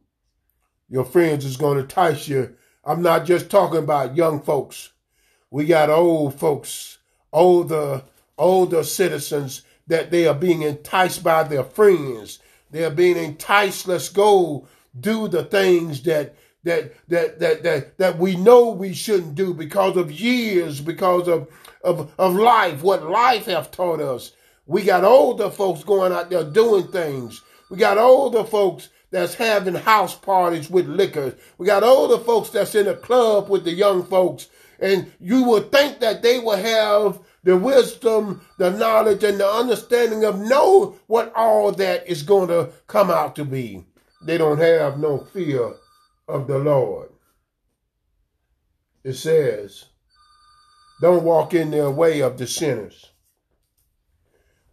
Your 0.87 1.03
friends 1.03 1.43
is 1.43 1.57
going 1.57 1.77
to 1.77 1.83
entice 1.83 2.27
you. 2.27 2.55
I'm 2.85 3.01
not 3.01 3.25
just 3.25 3.49
talking 3.49 3.79
about 3.79 4.15
young 4.15 4.39
folks. 4.39 4.91
We 5.49 5.65
got 5.65 5.89
old 5.89 6.35
folks, 6.35 6.99
older, 7.33 8.03
older 8.37 8.83
citizens 8.83 9.63
that 9.87 10.11
they 10.11 10.27
are 10.27 10.35
being 10.35 10.61
enticed 10.61 11.23
by 11.23 11.41
their 11.41 11.63
friends. 11.63 12.37
They 12.71 12.83
are 12.83 12.89
being 12.91 13.17
enticed. 13.17 13.87
Let's 13.87 14.09
go 14.09 14.67
do 14.99 15.27
the 15.27 15.43
things 15.43 16.01
that 16.03 16.35
that 16.63 16.93
that 17.09 17.39
that 17.39 17.63
that 17.63 17.97
that 17.97 18.17
we 18.17 18.35
know 18.35 18.71
we 18.71 18.93
shouldn't 18.93 19.35
do 19.35 19.53
because 19.53 19.97
of 19.97 20.11
years, 20.11 20.81
because 20.81 21.27
of 21.27 21.47
of 21.83 22.11
of 22.17 22.35
life, 22.35 22.83
what 22.83 23.03
life 23.09 23.45
have 23.45 23.71
taught 23.71 24.01
us. 24.01 24.31
We 24.65 24.83
got 24.83 25.03
older 25.03 25.49
folks 25.49 25.83
going 25.83 26.13
out 26.13 26.29
there 26.29 26.43
doing 26.43 26.87
things. 26.87 27.41
We 27.69 27.77
got 27.77 27.97
older 27.97 28.43
folks 28.43 28.89
that's 29.09 29.33
having 29.33 29.73
house 29.75 30.15
parties 30.15 30.69
with 30.69 30.87
liquor. 30.87 31.35
We 31.57 31.65
got 31.65 31.83
older 31.83 32.17
folks 32.23 32.49
that's 32.49 32.75
in 32.75 32.87
a 32.87 32.95
club 32.95 33.49
with 33.49 33.65
the 33.65 33.71
young 33.71 34.03
folks. 34.05 34.47
And 34.79 35.11
you 35.19 35.43
would 35.43 35.71
think 35.71 35.99
that 35.99 36.21
they 36.21 36.39
will 36.39 36.57
have 36.57 37.19
the 37.43 37.57
wisdom, 37.57 38.41
the 38.57 38.69
knowledge, 38.69 39.23
and 39.23 39.39
the 39.39 39.47
understanding 39.47 40.23
of 40.23 40.39
know 40.39 40.95
what 41.07 41.33
all 41.35 41.71
that 41.71 42.07
is 42.07 42.23
going 42.23 42.47
to 42.49 42.69
come 42.87 43.09
out 43.09 43.35
to 43.35 43.45
be. 43.45 43.83
They 44.23 44.37
don't 44.37 44.59
have 44.59 44.99
no 44.99 45.17
fear 45.19 45.73
of 46.27 46.47
the 46.47 46.59
Lord. 46.59 47.09
It 49.03 49.13
says, 49.13 49.85
don't 51.01 51.23
walk 51.23 51.55
in 51.55 51.71
their 51.71 51.89
way 51.89 52.21
of 52.21 52.37
the 52.37 52.45
sinners. 52.45 53.09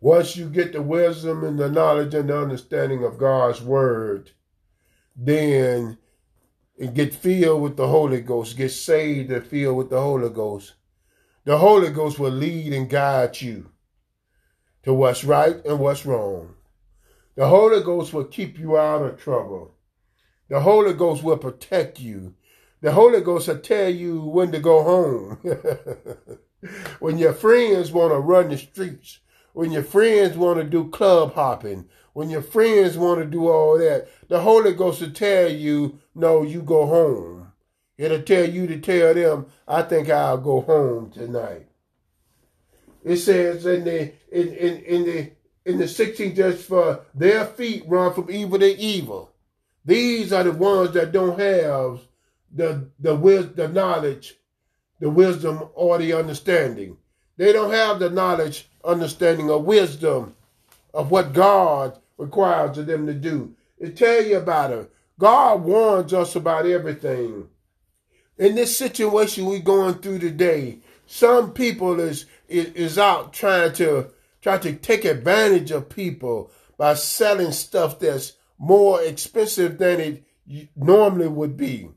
Once 0.00 0.36
you 0.36 0.48
get 0.48 0.72
the 0.72 0.82
wisdom 0.82 1.42
and 1.42 1.58
the 1.58 1.70
knowledge 1.70 2.14
and 2.14 2.28
the 2.28 2.38
understanding 2.38 3.02
of 3.02 3.18
God's 3.18 3.62
word, 3.62 4.30
then 5.16 5.98
and 6.78 6.94
get 6.94 7.12
filled 7.12 7.62
with 7.62 7.76
the 7.76 7.88
Holy 7.88 8.20
Ghost, 8.20 8.56
get 8.56 8.70
saved 8.70 9.32
and 9.32 9.44
filled 9.44 9.76
with 9.76 9.90
the 9.90 10.00
Holy 10.00 10.28
Ghost. 10.28 10.74
The 11.48 11.56
Holy 11.56 11.88
Ghost 11.88 12.18
will 12.18 12.30
lead 12.30 12.74
and 12.74 12.90
guide 12.90 13.40
you 13.40 13.70
to 14.82 14.92
what's 14.92 15.24
right 15.24 15.56
and 15.64 15.78
what's 15.78 16.04
wrong. 16.04 16.56
The 17.36 17.48
Holy 17.48 17.82
Ghost 17.82 18.12
will 18.12 18.26
keep 18.26 18.58
you 18.58 18.76
out 18.76 19.00
of 19.00 19.18
trouble. 19.18 19.74
The 20.50 20.60
Holy 20.60 20.92
Ghost 20.92 21.22
will 21.22 21.38
protect 21.38 22.00
you. 22.00 22.34
The 22.82 22.92
Holy 22.92 23.22
Ghost 23.22 23.48
will 23.48 23.60
tell 23.60 23.88
you 23.88 24.20
when 24.20 24.52
to 24.52 24.58
go 24.58 24.82
home. 24.82 25.38
when 26.98 27.16
your 27.16 27.32
friends 27.32 27.92
want 27.92 28.12
to 28.12 28.18
run 28.18 28.50
the 28.50 28.58
streets, 28.58 29.20
when 29.54 29.72
your 29.72 29.84
friends 29.84 30.36
want 30.36 30.58
to 30.58 30.64
do 30.64 30.90
club 30.90 31.32
hopping, 31.32 31.88
when 32.12 32.28
your 32.28 32.42
friends 32.42 32.98
want 32.98 33.20
to 33.20 33.24
do 33.24 33.48
all 33.48 33.78
that, 33.78 34.06
the 34.28 34.42
Holy 34.42 34.74
Ghost 34.74 35.00
will 35.00 35.12
tell 35.12 35.50
you, 35.50 35.98
no, 36.14 36.42
you 36.42 36.60
go 36.60 36.84
home. 36.84 37.37
It'll 37.98 38.22
tell 38.22 38.48
you 38.48 38.68
to 38.68 38.78
tell 38.78 39.12
them, 39.12 39.46
I 39.66 39.82
think 39.82 40.08
I'll 40.08 40.38
go 40.38 40.60
home 40.60 41.10
tonight. 41.10 41.66
It 43.04 43.16
says 43.16 43.66
in 43.66 43.84
the 43.84 44.12
in, 44.30 44.48
in, 44.54 44.76
in 44.84 45.04
the 45.04 45.30
in 45.64 45.78
the 45.78 45.84
16th 45.84 46.36
just 46.36 46.66
for 46.66 47.00
their 47.14 47.44
feet 47.44 47.84
run 47.86 48.14
from 48.14 48.30
evil 48.30 48.58
to 48.58 48.78
evil. 48.78 49.32
These 49.84 50.32
are 50.32 50.44
the 50.44 50.52
ones 50.52 50.92
that 50.92 51.12
don't 51.12 51.38
have 51.38 52.00
the 52.54 52.88
the 53.00 53.14
wisdom, 53.14 53.54
the 53.56 53.68
knowledge, 53.68 54.36
the 55.00 55.10
wisdom 55.10 55.68
or 55.74 55.98
the 55.98 56.12
understanding. 56.12 56.96
They 57.36 57.52
don't 57.52 57.72
have 57.72 57.98
the 57.98 58.10
knowledge, 58.10 58.68
understanding, 58.84 59.48
or 59.50 59.62
wisdom 59.62 60.34
of 60.92 61.10
what 61.10 61.32
God 61.32 61.98
requires 62.16 62.78
of 62.78 62.86
them 62.86 63.06
to 63.06 63.14
do. 63.14 63.54
It 63.78 63.96
tell 63.96 64.24
you 64.24 64.38
about 64.38 64.72
it. 64.72 64.92
God 65.18 65.62
warns 65.62 66.12
us 66.12 66.34
about 66.36 66.66
everything. 66.66 67.48
In 68.38 68.54
this 68.54 68.76
situation 68.76 69.46
we're 69.46 69.58
going 69.58 69.94
through 69.94 70.20
today, 70.20 70.78
some 71.06 71.52
people 71.52 71.98
is, 71.98 72.26
is 72.48 72.66
is 72.74 72.98
out 72.98 73.32
trying 73.32 73.72
to 73.74 74.12
try 74.40 74.58
to 74.58 74.74
take 74.74 75.04
advantage 75.04 75.72
of 75.72 75.88
people 75.88 76.52
by 76.76 76.94
selling 76.94 77.50
stuff 77.50 77.98
that's 77.98 78.34
more 78.56 79.02
expensive 79.02 79.78
than 79.78 80.00
it 80.00 80.24
normally 80.76 81.26
would 81.26 81.56
be. 81.56 81.88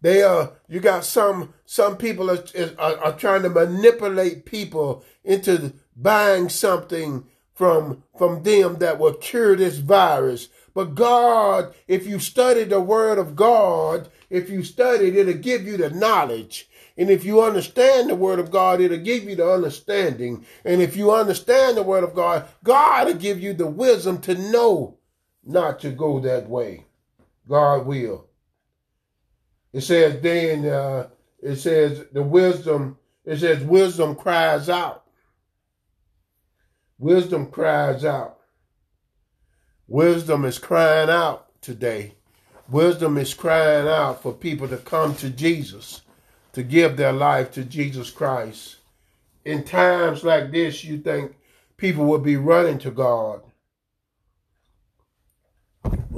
They 0.00 0.22
are 0.22 0.52
you 0.66 0.80
got 0.80 1.04
some 1.04 1.52
some 1.66 1.98
people 1.98 2.30
are, 2.30 2.42
are, 2.78 2.98
are 2.98 3.12
trying 3.12 3.42
to 3.42 3.50
manipulate 3.50 4.46
people 4.46 5.04
into 5.24 5.74
buying 5.94 6.48
something 6.48 7.26
from 7.52 8.04
from 8.16 8.44
them 8.44 8.76
that 8.76 8.98
will 8.98 9.14
cure 9.14 9.56
this 9.56 9.76
virus. 9.78 10.48
But 10.72 10.94
God, 10.94 11.74
if 11.88 12.06
you 12.06 12.20
study 12.20 12.62
the 12.64 12.80
word 12.80 13.18
of 13.18 13.34
God, 13.34 14.08
if 14.30 14.50
you 14.50 14.62
study 14.62 15.08
it, 15.08 15.16
it'll 15.16 15.34
give 15.34 15.66
you 15.66 15.76
the 15.76 15.90
knowledge. 15.90 16.68
And 16.96 17.10
if 17.10 17.24
you 17.24 17.40
understand 17.40 18.10
the 18.10 18.14
word 18.14 18.38
of 18.38 18.50
God, 18.50 18.80
it'll 18.80 18.98
give 18.98 19.24
you 19.24 19.36
the 19.36 19.50
understanding. 19.50 20.44
And 20.64 20.82
if 20.82 20.96
you 20.96 21.12
understand 21.12 21.76
the 21.76 21.82
word 21.82 22.04
of 22.04 22.14
God, 22.14 22.46
God 22.64 23.06
will 23.06 23.14
give 23.14 23.40
you 23.40 23.54
the 23.54 23.66
wisdom 23.66 24.20
to 24.22 24.34
know 24.34 24.98
not 25.44 25.80
to 25.80 25.90
go 25.90 26.20
that 26.20 26.48
way. 26.48 26.86
God 27.48 27.86
will. 27.86 28.26
It 29.72 29.82
says 29.82 30.20
then, 30.20 30.66
uh, 30.66 31.08
it 31.40 31.56
says 31.56 32.04
the 32.12 32.22
wisdom, 32.22 32.98
it 33.24 33.38
says 33.38 33.62
wisdom 33.62 34.14
cries 34.14 34.68
out. 34.68 35.04
Wisdom 36.98 37.46
cries 37.46 38.04
out. 38.04 38.38
Wisdom 39.86 40.44
is 40.44 40.58
crying 40.58 41.08
out 41.08 41.46
today. 41.62 42.17
Wisdom 42.70 43.16
is 43.16 43.34
crying 43.34 43.88
out 43.88 44.22
for 44.22 44.32
people 44.32 44.68
to 44.68 44.76
come 44.76 45.14
to 45.16 45.30
Jesus, 45.30 46.02
to 46.52 46.62
give 46.62 46.96
their 46.96 47.12
life 47.12 47.50
to 47.52 47.64
Jesus 47.64 48.10
Christ. 48.10 48.76
In 49.44 49.64
times 49.64 50.24
like 50.24 50.50
this, 50.50 50.84
you 50.84 50.98
think 50.98 51.36
people 51.76 52.04
will 52.04 52.18
be 52.18 52.36
running 52.36 52.78
to 52.80 52.90
God 52.90 53.42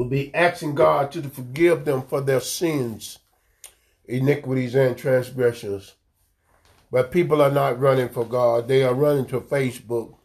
will 0.01 0.09
be 0.09 0.35
asking 0.35 0.75
God 0.75 1.13
to 1.13 1.23
forgive 1.23 1.85
them 1.85 2.01
for 2.01 2.23
their 2.23 2.41
sins, 2.41 3.19
iniquities, 4.07 4.75
and 4.75 4.97
transgressions. 4.97 5.95
But 6.91 7.13
people 7.13 7.43
are 7.43 7.51
not 7.51 7.79
running 7.79 8.09
for 8.09 8.25
God. 8.25 8.67
They 8.67 8.83
are 8.83 8.95
running 8.95 9.27
to 9.27 9.41
Facebook. 9.43 10.17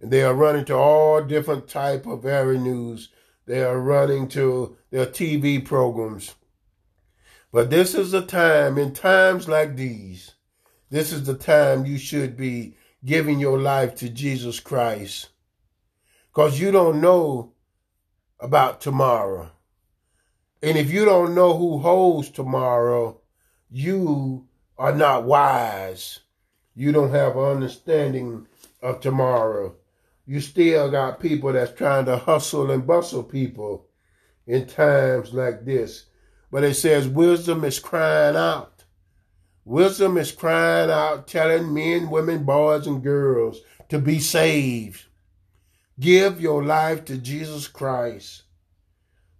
And 0.00 0.12
they 0.12 0.22
are 0.22 0.32
running 0.32 0.64
to 0.66 0.76
all 0.76 1.20
different 1.22 1.66
type 1.66 2.06
of 2.06 2.24
avenues. 2.24 3.08
They 3.46 3.64
are 3.64 3.80
running 3.80 4.28
to 4.28 4.77
their 4.90 5.06
TV 5.06 5.64
programs. 5.64 6.34
But 7.52 7.70
this 7.70 7.94
is 7.94 8.10
the 8.10 8.22
time, 8.22 8.78
in 8.78 8.92
times 8.92 9.48
like 9.48 9.76
these, 9.76 10.32
this 10.90 11.12
is 11.12 11.24
the 11.24 11.34
time 11.34 11.86
you 11.86 11.98
should 11.98 12.36
be 12.36 12.74
giving 13.04 13.38
your 13.38 13.58
life 13.58 13.94
to 13.96 14.08
Jesus 14.08 14.60
Christ. 14.60 15.28
Because 16.30 16.60
you 16.60 16.70
don't 16.70 17.00
know 17.00 17.52
about 18.40 18.80
tomorrow. 18.80 19.50
And 20.62 20.76
if 20.76 20.90
you 20.90 21.04
don't 21.04 21.34
know 21.34 21.56
who 21.56 21.78
holds 21.78 22.30
tomorrow, 22.30 23.20
you 23.70 24.46
are 24.76 24.94
not 24.94 25.24
wise. 25.24 26.20
You 26.74 26.92
don't 26.92 27.10
have 27.10 27.36
understanding 27.36 28.46
of 28.82 29.00
tomorrow. 29.00 29.74
You 30.26 30.40
still 30.40 30.90
got 30.90 31.20
people 31.20 31.52
that's 31.52 31.72
trying 31.72 32.04
to 32.06 32.18
hustle 32.18 32.70
and 32.70 32.86
bustle 32.86 33.22
people 33.22 33.87
in 34.48 34.66
times 34.66 35.32
like 35.32 35.64
this. 35.64 36.06
But 36.50 36.64
it 36.64 36.74
says 36.74 37.06
wisdom 37.06 37.62
is 37.64 37.78
crying 37.78 38.34
out. 38.34 38.84
Wisdom 39.64 40.16
is 40.16 40.32
crying 40.32 40.90
out, 40.90 41.28
telling 41.28 41.72
men, 41.74 42.08
women, 42.08 42.44
boys, 42.44 42.86
and 42.86 43.02
girls 43.02 43.60
to 43.90 43.98
be 43.98 44.18
saved. 44.18 45.04
Give 46.00 46.40
your 46.40 46.64
life 46.64 47.04
to 47.04 47.18
Jesus 47.18 47.68
Christ. 47.68 48.44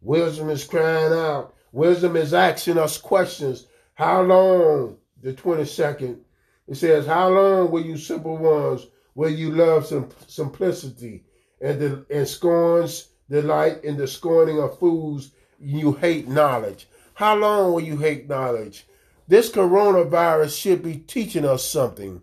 Wisdom 0.02 0.50
is 0.50 0.64
crying 0.64 1.14
out. 1.14 1.54
Wisdom 1.72 2.14
is 2.14 2.34
asking 2.34 2.76
us 2.76 2.98
questions. 2.98 3.66
How 3.94 4.20
long? 4.20 4.98
The 5.22 5.32
22nd. 5.32 6.18
It 6.66 6.74
says, 6.74 7.06
How 7.06 7.30
long 7.30 7.70
will 7.70 7.84
you 7.84 7.96
simple 7.96 8.36
ones, 8.36 8.86
will 9.14 9.30
you 9.30 9.52
love 9.52 9.86
some 9.86 10.10
simplicity 10.26 11.24
and, 11.62 11.80
the, 11.80 12.06
and 12.10 12.28
scorns 12.28 13.08
delight 13.30 13.84
in 13.84 13.96
the 13.96 14.06
scorning 14.06 14.60
of 14.60 14.78
fools? 14.78 15.32
You 15.60 15.92
hate 15.92 16.28
knowledge. 16.28 16.88
How 17.14 17.34
long 17.36 17.72
will 17.72 17.80
you 17.80 17.98
hate 17.98 18.28
knowledge? 18.28 18.86
This 19.26 19.50
coronavirus 19.50 20.58
should 20.58 20.82
be 20.82 20.96
teaching 20.96 21.44
us 21.44 21.64
something 21.64 22.22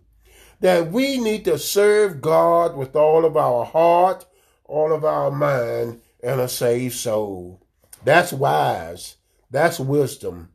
that 0.59 0.91
we 0.91 1.17
need 1.17 1.45
to 1.45 1.59
serve 1.59 2.21
God 2.21 2.75
with 2.75 2.95
all 2.95 3.25
of 3.25 3.37
our 3.37 3.65
heart, 3.65 4.25
all 4.63 4.93
of 4.93 5.03
our 5.03 5.29
mind, 5.29 6.01
and 6.23 6.41
a 6.41 6.47
saved 6.47 6.95
soul. 6.95 7.61
That's 8.03 8.33
wise. 8.33 9.17
That's 9.51 9.79
wisdom. 9.79 10.49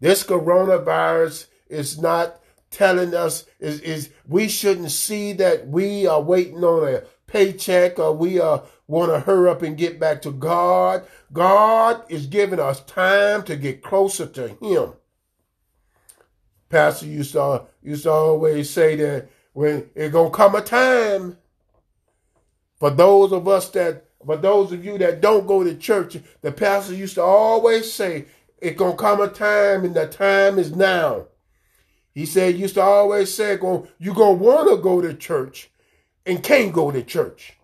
This 0.00 0.24
coronavirus 0.24 1.46
is 1.68 2.00
not 2.00 2.40
telling 2.70 3.14
us 3.14 3.44
is 3.60 3.80
is 3.80 4.10
we 4.26 4.48
shouldn't 4.48 4.90
see 4.90 5.32
that 5.34 5.68
we 5.68 6.06
are 6.06 6.20
waiting 6.20 6.64
on 6.64 6.88
a 6.88 7.02
paycheck 7.32 7.98
or 7.98 8.12
we 8.12 8.38
uh, 8.38 8.46
are 8.46 8.62
want 8.86 9.10
to 9.10 9.20
hurry 9.20 9.50
up 9.50 9.62
and 9.62 9.78
get 9.78 9.98
back 9.98 10.20
to 10.22 10.30
God. 10.30 11.04
God 11.32 12.04
is 12.10 12.26
giving 12.26 12.60
us 12.60 12.80
time 12.80 13.42
to 13.44 13.56
get 13.56 13.82
closer 13.82 14.26
to 14.26 14.48
Him. 14.48 14.92
Pastor 16.68 17.06
used 17.06 17.32
to 17.32 17.64
used 17.82 18.04
to 18.04 18.10
always 18.10 18.68
say 18.68 18.96
that 18.96 19.28
when 19.54 19.88
it 19.94 20.12
gonna 20.12 20.30
come 20.30 20.54
a 20.54 20.60
time 20.60 21.38
for 22.78 22.90
those 22.90 23.32
of 23.32 23.48
us 23.48 23.70
that 23.70 24.04
for 24.24 24.36
those 24.36 24.72
of 24.72 24.84
you 24.84 24.98
that 24.98 25.20
don't 25.20 25.46
go 25.46 25.64
to 25.64 25.74
church, 25.74 26.16
the 26.42 26.52
pastor 26.52 26.94
used 26.94 27.14
to 27.14 27.22
always 27.22 27.92
say, 27.92 28.26
it's 28.58 28.78
gonna 28.78 28.96
come 28.96 29.20
a 29.20 29.28
time 29.28 29.84
and 29.84 29.94
the 29.94 30.06
time 30.06 30.58
is 30.58 30.74
now. 30.74 31.26
He 32.14 32.26
said, 32.26 32.56
used 32.56 32.74
to 32.74 32.82
always 32.82 33.34
say, 33.34 33.58
you're 33.98 34.14
gonna 34.14 34.32
wanna 34.34 34.76
go 34.76 35.00
to 35.00 35.14
church 35.14 35.70
and 36.26 36.42
can't 36.42 36.72
go 36.72 36.90
to 36.90 37.02
church. 37.02 37.54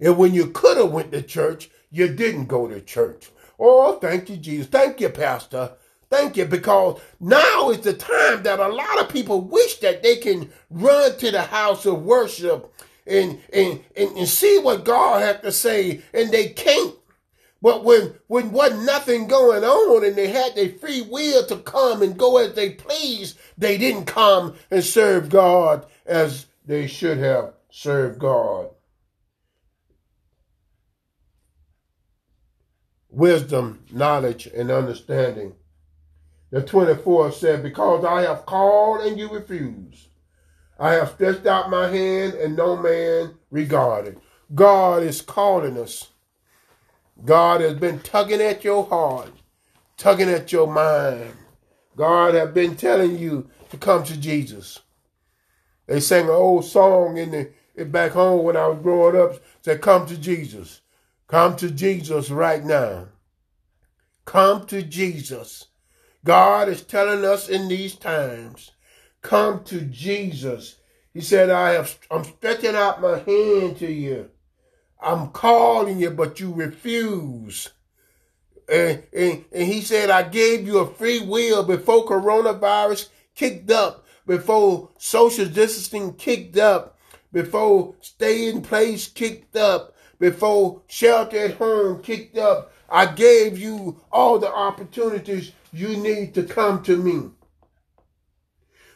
And 0.00 0.18
when 0.18 0.34
you 0.34 0.48
could 0.48 0.76
have 0.76 0.90
went 0.90 1.12
to 1.12 1.22
church, 1.22 1.70
you 1.90 2.08
didn't 2.08 2.46
go 2.46 2.66
to 2.66 2.80
church. 2.80 3.30
Oh, 3.58 3.98
thank 3.98 4.28
you, 4.28 4.36
Jesus. 4.36 4.66
Thank 4.66 5.00
you, 5.00 5.08
Pastor. 5.08 5.72
Thank 6.10 6.36
you, 6.36 6.44
because 6.44 7.00
now 7.20 7.70
is 7.70 7.80
the 7.80 7.94
time 7.94 8.42
that 8.42 8.60
a 8.60 8.68
lot 8.68 9.00
of 9.00 9.08
people 9.08 9.40
wish 9.40 9.78
that 9.78 10.02
they 10.02 10.16
can 10.16 10.50
run 10.70 11.16
to 11.18 11.30
the 11.30 11.42
house 11.42 11.86
of 11.86 12.02
worship 12.02 12.72
and, 13.06 13.40
and, 13.52 13.80
and, 13.96 14.16
and 14.16 14.28
see 14.28 14.58
what 14.58 14.84
God 14.84 15.22
had 15.22 15.42
to 15.42 15.52
say, 15.52 16.02
and 16.12 16.30
they 16.30 16.48
can't. 16.48 16.94
But 17.62 17.82
when 17.82 18.14
when 18.26 18.52
wasn't 18.52 18.84
nothing 18.84 19.26
going 19.26 19.64
on 19.64 20.04
and 20.04 20.14
they 20.14 20.28
had 20.28 20.54
their 20.54 20.68
free 20.68 21.00
will 21.00 21.46
to 21.46 21.56
come 21.56 22.02
and 22.02 22.18
go 22.18 22.36
as 22.36 22.54
they 22.54 22.70
please, 22.70 23.36
they 23.56 23.78
didn't 23.78 24.04
come 24.04 24.54
and 24.70 24.84
serve 24.84 25.30
God 25.30 25.86
as 26.04 26.44
they 26.66 26.86
should 26.86 27.16
have 27.18 27.54
served 27.76 28.20
God. 28.20 28.68
Wisdom, 33.10 33.84
knowledge, 33.90 34.46
and 34.46 34.70
understanding. 34.70 35.54
The 36.52 36.62
24 36.62 37.32
said, 37.32 37.64
Because 37.64 38.04
I 38.04 38.22
have 38.22 38.46
called 38.46 39.00
and 39.00 39.18
you 39.18 39.28
refused. 39.28 40.06
I 40.78 40.92
have 40.92 41.10
stretched 41.10 41.46
out 41.46 41.68
my 41.68 41.88
hand 41.88 42.34
and 42.34 42.56
no 42.56 42.76
man 42.76 43.34
regarded. 43.50 44.20
God 44.54 45.02
is 45.02 45.20
calling 45.20 45.76
us. 45.76 46.10
God 47.24 47.60
has 47.60 47.74
been 47.74 47.98
tugging 47.98 48.40
at 48.40 48.62
your 48.62 48.84
heart, 48.84 49.32
tugging 49.96 50.28
at 50.28 50.52
your 50.52 50.72
mind. 50.72 51.32
God 51.96 52.34
has 52.34 52.50
been 52.50 52.76
telling 52.76 53.18
you 53.18 53.50
to 53.70 53.76
come 53.76 54.04
to 54.04 54.16
Jesus. 54.16 54.78
They 55.88 55.98
sang 55.98 56.26
an 56.26 56.30
old 56.30 56.64
song 56.64 57.18
in 57.18 57.32
the 57.32 57.50
back 57.76 58.12
home 58.12 58.44
when 58.44 58.56
I 58.56 58.68
was 58.68 58.78
growing 58.82 59.20
up, 59.20 59.42
said, 59.62 59.80
Come 59.80 60.06
to 60.06 60.16
Jesus. 60.16 60.80
Come 61.26 61.56
to 61.56 61.70
Jesus 61.70 62.30
right 62.30 62.64
now. 62.64 63.08
Come 64.24 64.66
to 64.66 64.82
Jesus. 64.82 65.66
God 66.24 66.68
is 66.68 66.82
telling 66.82 67.24
us 67.24 67.48
in 67.48 67.68
these 67.68 67.94
times 67.94 68.72
come 69.24 69.64
to 69.64 69.80
Jesus. 69.80 70.76
He 71.12 71.20
said, 71.20 71.50
I 71.50 71.70
have, 71.72 71.98
I'm 72.10 72.24
stretching 72.24 72.76
out 72.76 73.00
my 73.02 73.18
hand 73.18 73.78
to 73.78 73.90
you. 73.90 74.30
I'm 75.00 75.28
calling 75.30 75.98
you, 75.98 76.10
but 76.10 76.40
you 76.40 76.52
refuse. 76.52 77.70
And, 78.68 79.02
and, 79.12 79.44
and 79.52 79.64
he 79.64 79.80
said, 79.80 80.10
I 80.10 80.22
gave 80.22 80.66
you 80.66 80.78
a 80.78 80.86
free 80.86 81.20
will 81.20 81.62
before 81.62 82.06
coronavirus 82.06 83.08
kicked 83.34 83.70
up, 83.70 84.06
before 84.26 84.90
social 84.98 85.46
distancing 85.46 86.14
kicked 86.14 86.56
up, 86.56 86.93
before 87.34 87.94
stay 88.00 88.48
in 88.48 88.62
place 88.62 89.06
kicked 89.06 89.56
up, 89.56 89.94
before 90.18 90.80
shelter 90.88 91.36
at 91.36 91.56
home 91.56 92.02
kicked 92.02 92.38
up. 92.38 92.72
I 92.88 93.04
gave 93.12 93.58
you 93.58 94.00
all 94.10 94.38
the 94.38 94.50
opportunities 94.50 95.52
you 95.70 95.98
need 95.98 96.32
to 96.34 96.44
come 96.44 96.82
to 96.84 96.96
me 96.96 97.30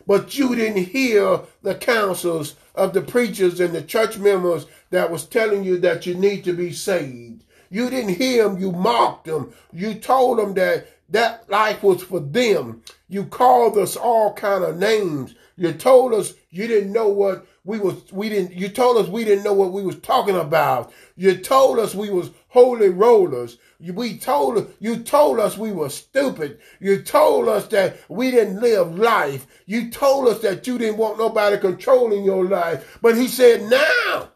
but 0.09 0.39
you 0.39 0.57
didn't 0.57 0.87
hear 0.87 1.41
the 1.63 1.75
counsels 1.75 2.57
of 2.75 2.95
the 2.95 3.03
preachers 3.03 3.61
and 3.61 3.75
the 3.75 3.83
church 3.83 4.17
members 4.17 4.67
that 4.89 5.11
was 5.11 5.27
telling 5.27 5.63
you 5.63 5.79
that 5.79 6.07
you 6.07 6.15
need 6.15 6.43
to 6.45 6.55
be 6.55 6.73
saved. 6.73 7.45
You 7.69 7.91
didn't 7.91 8.15
hear 8.15 8.49
them, 8.49 8.59
you 8.59 8.73
mocked 8.73 9.27
them. 9.27 9.53
You 9.71 9.95
told 9.95 10.39
them 10.39 10.55
that 10.55 10.89
that 11.11 11.49
life 11.51 11.83
was 11.83 12.03
for 12.03 12.21
them. 12.21 12.83
You 13.07 13.27
called 13.27 13.77
us 13.77 13.97
all 13.97 14.33
kind 14.33 14.65
of 14.65 14.79
names. 14.79 15.35
You 15.59 15.73
told 15.73 16.15
us 16.15 16.35
you 16.51 16.69
didn't 16.69 16.93
know 16.93 17.09
what 17.09 17.45
we 17.65 17.81
was 17.81 18.13
we 18.13 18.29
didn't 18.29 18.55
you 18.55 18.69
told 18.69 18.97
us 18.97 19.09
we 19.09 19.25
didn't 19.25 19.43
know 19.43 19.53
what 19.53 19.73
we 19.73 19.83
was 19.83 19.99
talking 19.99 20.37
about. 20.37 20.93
You 21.17 21.37
told 21.37 21.81
us 21.81 21.97
we 21.97 22.11
was 22.11 22.31
holy 22.49 22.91
rollers. 22.91 23.59
We 23.81 24.19
told 24.19 24.73
you 24.79 25.01
told 25.01 25.41
us 25.41 25.59
we 25.59 25.73
were 25.73 25.91
stupid. 25.91 26.61
You 26.79 27.03
told 27.03 27.49
us 27.49 27.67
that 27.69 27.99
we 28.09 28.31
didn't 28.31 28.61
live 28.61 28.97
life. 28.97 29.49
You 29.67 29.91
told 29.91 30.29
us 30.29 30.41
that 30.43 30.67
you 30.69 30.79
didn't 30.79 30.97
want 30.97 31.19
nobody 31.19 31.59
controlling 31.59 32.25
your 32.25 32.45
life. 32.45 32.99
But 33.03 33.17
he 33.17 33.27
said, 33.27 33.63
now, 33.69 34.29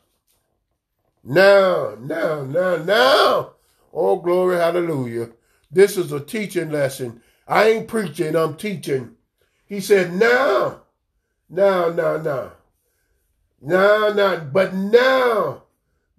now, 1.22 1.96
now, 2.00 2.42
now, 2.42 2.76
now. 2.76 3.52
Oh, 3.94 4.16
glory, 4.16 4.56
hallelujah. 4.56 5.30
This 5.70 5.96
is 5.96 6.10
a 6.12 6.20
teaching 6.20 6.70
lesson. 6.70 7.22
I 7.46 7.68
ain't 7.68 7.88
preaching, 7.88 8.34
I'm 8.36 8.56
teaching. 8.56 9.16
He 9.66 9.80
said, 9.80 10.12
now, 10.12 10.81
now, 11.52 11.90
now, 11.90 12.16
now. 12.16 12.52
Now, 13.60 14.08
now, 14.12 14.40
but 14.40 14.74
now 14.74 15.62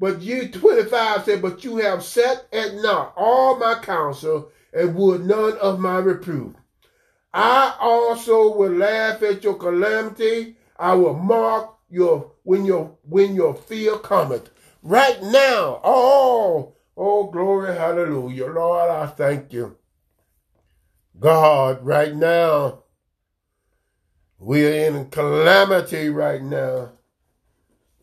but 0.04 0.22
you, 0.22 0.50
25 0.50 1.24
said, 1.24 1.42
But 1.42 1.64
you 1.64 1.78
have 1.78 2.04
set 2.04 2.48
at 2.52 2.74
naught 2.76 3.14
all 3.16 3.58
my 3.58 3.76
counsel 3.76 4.52
and 4.74 4.96
would 4.96 5.26
none 5.26 5.58
of 5.60 5.80
my 5.80 5.98
reproof. 5.98 6.56
I 7.34 7.74
also 7.80 8.54
will 8.54 8.74
laugh 8.74 9.24
at 9.24 9.46
your 9.46 9.56
calamity. 9.56 10.58
I 10.78 10.96
will 10.96 11.14
mark 11.14 11.76
your 11.90 12.34
when 12.44 12.66
your 12.66 12.98
when 13.08 13.34
your 13.34 13.54
fear 13.54 13.98
cometh. 13.98 14.50
Right 14.82 15.24
now, 15.24 15.80
oh, 15.86 16.74
oh 16.98 17.32
glory, 17.32 17.74
hallelujah. 17.74 18.48
Lord, 18.48 18.90
I 18.90 19.08
thank 19.08 19.54
you. 19.54 19.78
God, 21.18 21.82
right 21.86 22.14
now, 22.14 22.83
we're 24.44 24.88
in 24.88 25.10
calamity 25.10 26.10
right 26.10 26.42
now. 26.42 26.92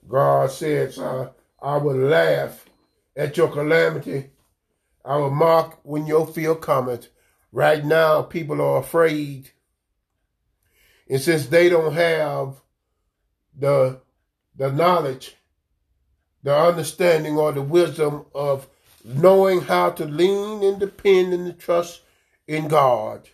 God 0.09 0.51
says, 0.51 0.99
uh, 0.99 1.31
I 1.61 1.77
will 1.77 1.97
laugh 1.97 2.65
at 3.15 3.37
your 3.37 3.49
calamity. 3.49 4.31
I 5.05 5.19
will 5.19 5.31
mock 5.31 5.81
when 5.83 6.07
your 6.07 6.27
fear 6.27 6.55
cometh. 6.55 7.09
Right 7.53 7.85
now, 7.85 8.23
people 8.23 8.63
are 8.63 8.79
afraid. 8.79 9.51
And 11.11 11.21
since 11.21 11.47
they 11.47 11.69
don't 11.69 11.93
have 11.93 12.63
the, 13.55 14.01
the 14.57 14.73
knowledge, 14.73 15.37
the 16.43 16.57
understanding 16.57 17.37
or 17.37 17.53
the 17.53 17.61
wisdom 17.61 18.25
of 18.35 18.67
knowing 19.05 19.61
how 19.61 19.91
to 19.91 20.07
lean 20.07 20.63
and 20.63 20.81
depend 20.81 21.35
and 21.35 21.59
trust 21.59 22.01
in 22.47 22.67
God. 22.67 23.29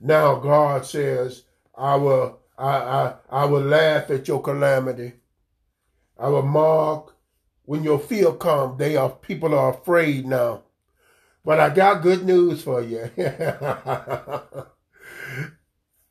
Now 0.00 0.34
God 0.34 0.84
says, 0.84 1.44
I 1.78 1.94
will 1.96 2.40
I, 2.58 2.76
I, 2.76 3.14
I 3.30 3.44
will 3.44 3.62
laugh 3.62 4.10
at 4.10 4.26
your 4.28 4.42
calamity. 4.42 5.12
I 6.18 6.28
will 6.28 6.42
mock 6.42 7.14
when 7.68 7.84
your 7.84 7.98
fear 7.98 8.32
comes, 8.32 8.78
they 8.78 8.96
are 8.96 9.10
people 9.10 9.54
are 9.54 9.74
afraid 9.74 10.24
now. 10.24 10.62
But 11.44 11.60
I 11.60 11.68
got 11.68 12.00
good 12.00 12.24
news 12.24 12.62
for 12.62 12.80
you. 12.80 13.10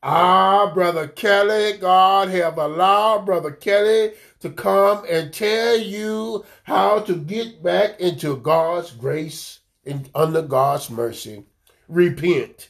ah, 0.03 0.71
Brother 0.71 1.07
Kelly, 1.07 1.79
God 1.79 2.29
have 2.29 2.59
allowed 2.59 3.25
Brother 3.25 3.49
Kelly 3.49 4.11
to 4.39 4.51
come 4.51 5.03
and 5.09 5.33
tell 5.33 5.77
you 5.77 6.45
how 6.61 6.99
to 6.99 7.15
get 7.15 7.63
back 7.63 7.99
into 7.99 8.37
God's 8.37 8.91
grace 8.91 9.61
and 9.83 10.11
under 10.13 10.43
God's 10.43 10.91
mercy. 10.91 11.43
Repent. 11.87 12.69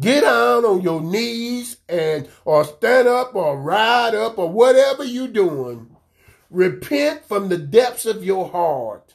Get 0.00 0.22
down 0.22 0.64
on 0.64 0.80
your 0.80 1.02
knees 1.02 1.76
and 1.88 2.28
or 2.44 2.64
stand 2.64 3.06
up 3.06 3.34
or 3.34 3.60
ride 3.60 4.14
up 4.14 4.38
or 4.38 4.50
whatever 4.50 5.04
you're 5.04 5.28
doing 5.28 5.90
Repent 6.50 7.24
from 7.26 7.48
the 7.48 7.58
depths 7.58 8.06
of 8.06 8.24
your 8.24 8.48
heart 8.48 9.14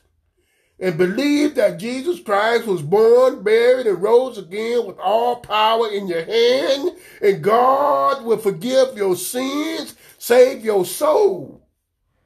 and 0.79 0.97
believe 0.97 1.55
that 1.55 1.79
Jesus 1.79 2.21
Christ 2.21 2.65
was 2.65 2.81
born, 2.81 3.43
buried, 3.43 3.87
and 3.87 4.01
rose 4.01 4.37
again 4.37 4.85
with 4.85 4.97
all 4.99 5.37
power 5.37 5.89
in 5.89 6.07
your 6.07 6.23
hand, 6.23 6.91
and 7.21 7.43
God 7.43 8.23
will 8.23 8.37
forgive 8.37 8.95
your 8.95 9.15
sins, 9.17 9.95
save 10.17 10.63
your 10.63 10.85
soul. 10.85 11.61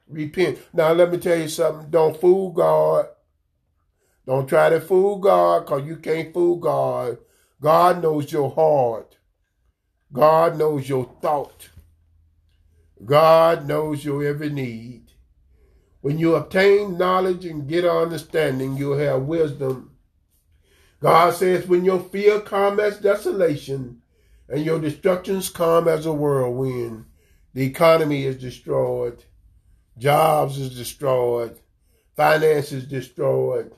Repent. 0.08 0.58
Now, 0.72 0.92
let 0.92 1.10
me 1.10 1.18
tell 1.18 1.38
you 1.38 1.48
something. 1.48 1.90
Don't 1.90 2.20
fool 2.20 2.50
God. 2.50 3.06
Don't 4.26 4.48
try 4.48 4.68
to 4.70 4.80
fool 4.80 5.18
God 5.18 5.64
because 5.64 5.86
you 5.86 5.96
can't 5.96 6.32
fool 6.32 6.56
God. 6.56 7.18
God 7.60 8.02
knows 8.02 8.32
your 8.32 8.50
heart. 8.50 9.18
God 10.12 10.58
knows 10.58 10.88
your 10.88 11.04
thought. 11.20 11.68
God 13.04 13.68
knows 13.68 14.04
your 14.04 14.24
every 14.24 14.50
need. 14.50 15.12
When 16.00 16.18
you 16.18 16.34
obtain 16.34 16.96
knowledge 16.96 17.44
and 17.44 17.68
get 17.68 17.84
understanding, 17.84 18.76
you'll 18.76 18.98
have 18.98 19.22
wisdom. 19.22 19.96
God 21.00 21.34
says, 21.34 21.66
when 21.66 21.84
your 21.84 22.00
fear 22.00 22.40
come 22.40 22.80
as 22.80 22.98
desolation 22.98 24.02
and 24.48 24.64
your 24.64 24.80
destructions 24.80 25.48
come 25.48 25.88
as 25.88 26.06
a 26.06 26.12
whirlwind, 26.12 27.04
the 27.52 27.64
economy 27.64 28.24
is 28.24 28.36
destroyed, 28.36 29.24
jobs 29.98 30.58
is 30.58 30.76
destroyed, 30.76 31.58
finances 32.16 32.86
destroyed. 32.86 33.72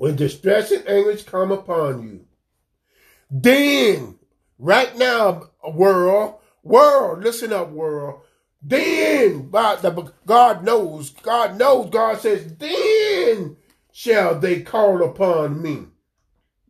When 0.00 0.16
distress 0.16 0.70
and 0.70 0.88
anguish 0.88 1.24
come 1.24 1.52
upon 1.52 2.02
you, 2.02 2.24
then, 3.30 4.18
right 4.58 4.96
now, 4.96 5.50
world, 5.62 6.36
world, 6.62 7.22
listen 7.22 7.52
up, 7.52 7.68
world. 7.68 8.22
Then, 8.62 9.50
by 9.50 9.76
the, 9.76 10.10
God 10.24 10.64
knows, 10.64 11.10
God 11.10 11.58
knows, 11.58 11.90
God 11.90 12.18
says, 12.18 12.50
then 12.56 13.58
shall 13.92 14.40
they 14.40 14.62
call 14.62 15.04
upon 15.04 15.60
me. 15.60 15.88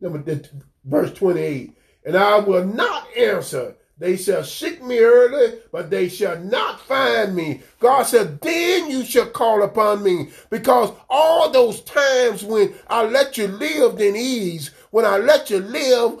Number 0.01 0.41
verse 0.83 1.13
28. 1.13 1.77
And 2.03 2.17
I 2.17 2.39
will 2.39 2.65
not 2.65 3.15
answer. 3.15 3.77
They 4.01 4.17
shall 4.17 4.43
seek 4.43 4.83
me 4.83 4.97
early, 4.97 5.59
but 5.71 5.91
they 5.91 6.09
shall 6.09 6.39
not 6.39 6.81
find 6.81 7.35
me. 7.35 7.61
God 7.79 8.01
said, 8.01 8.41
then 8.41 8.89
you 8.89 9.05
shall 9.05 9.27
call 9.27 9.61
upon 9.61 10.01
me. 10.01 10.31
Because 10.49 10.91
all 11.07 11.51
those 11.51 11.81
times 11.81 12.43
when 12.43 12.73
I 12.87 13.03
let 13.03 13.37
you 13.37 13.47
live 13.47 14.01
in 14.01 14.15
ease, 14.15 14.71
when 14.89 15.05
I 15.05 15.17
let 15.17 15.51
you 15.51 15.59
live, 15.59 16.19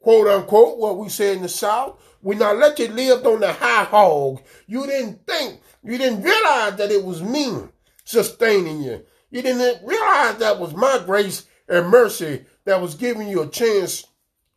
quote 0.00 0.28
unquote, 0.28 0.76
what 0.76 0.98
we 0.98 1.08
say 1.08 1.32
in 1.32 1.40
the 1.40 1.48
South, 1.48 1.98
when 2.20 2.42
I 2.42 2.52
let 2.52 2.78
you 2.78 2.88
live 2.88 3.24
on 3.24 3.40
the 3.40 3.54
high 3.54 3.84
hog, 3.84 4.42
you 4.66 4.86
didn't 4.86 5.26
think, 5.26 5.58
you 5.82 5.96
didn't 5.96 6.22
realize 6.22 6.76
that 6.76 6.90
it 6.90 7.02
was 7.02 7.22
me 7.22 7.62
sustaining 8.04 8.82
you. 8.82 9.06
You 9.30 9.40
didn't 9.40 9.86
realize 9.86 10.36
that 10.36 10.60
was 10.60 10.74
my 10.74 11.00
grace 11.06 11.46
and 11.66 11.88
mercy 11.88 12.44
that 12.66 12.82
was 12.82 12.94
giving 12.94 13.26
you 13.26 13.40
a 13.40 13.48
chance 13.48 14.04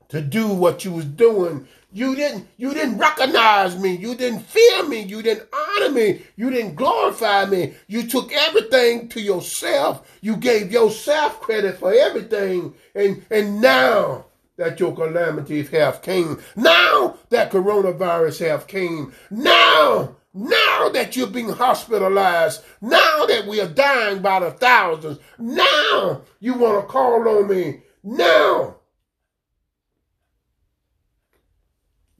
to 0.09 0.21
do 0.21 0.49
what 0.49 0.85
you 0.85 0.91
was 0.91 1.05
doing 1.05 1.67
you 1.95 2.13
didn't 2.13 2.49
you 2.57 2.73
didn't 2.73 2.97
recognize 2.97 3.79
me. 3.79 3.95
You 3.95 4.15
didn't 4.15 4.41
fear 4.41 4.83
me. 4.83 5.03
You 5.03 5.21
didn't 5.21 5.47
honor 5.53 5.91
me. 5.91 6.23
You 6.35 6.49
didn't 6.49 6.75
glorify 6.75 7.45
me. 7.45 7.73
You 7.87 8.05
took 8.05 8.33
everything 8.33 9.07
to 9.09 9.21
yourself. 9.21 10.05
You 10.19 10.35
gave 10.35 10.73
yourself 10.73 11.39
credit 11.39 11.77
for 11.77 11.93
everything. 11.93 12.73
And 12.93 13.23
and 13.31 13.61
now 13.61 14.25
that 14.57 14.77
your 14.77 14.93
calamities 14.93 15.69
have 15.69 16.01
came, 16.01 16.41
now 16.57 17.17
that 17.29 17.49
coronavirus 17.49 18.45
have 18.49 18.67
came, 18.67 19.13
now 19.31 20.17
now 20.33 20.89
that 20.89 21.15
you're 21.15 21.27
being 21.27 21.47
hospitalized, 21.47 22.61
now 22.81 23.25
that 23.25 23.47
we 23.47 23.61
are 23.61 23.69
dying 23.69 24.21
by 24.21 24.41
the 24.41 24.51
thousands, 24.51 25.19
now 25.39 26.23
you 26.41 26.55
want 26.55 26.81
to 26.81 26.91
call 26.91 27.25
on 27.25 27.47
me. 27.47 27.83
Now 28.03 28.74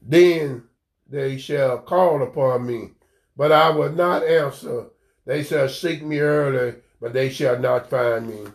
Then 0.07 0.63
they 1.09 1.37
shall 1.37 1.79
call 1.79 2.21
upon 2.21 2.67
me, 2.67 2.91
but 3.35 3.51
I 3.51 3.71
will 3.71 3.91
not 3.91 4.23
answer. 4.23 4.85
They 5.25 5.43
shall 5.43 5.67
seek 5.67 6.03
me 6.03 6.19
early, 6.19 6.75
but 7.01 7.13
they 7.13 7.29
shall 7.29 7.57
not 7.57 7.89
find 7.89 8.27
me. 8.27 8.51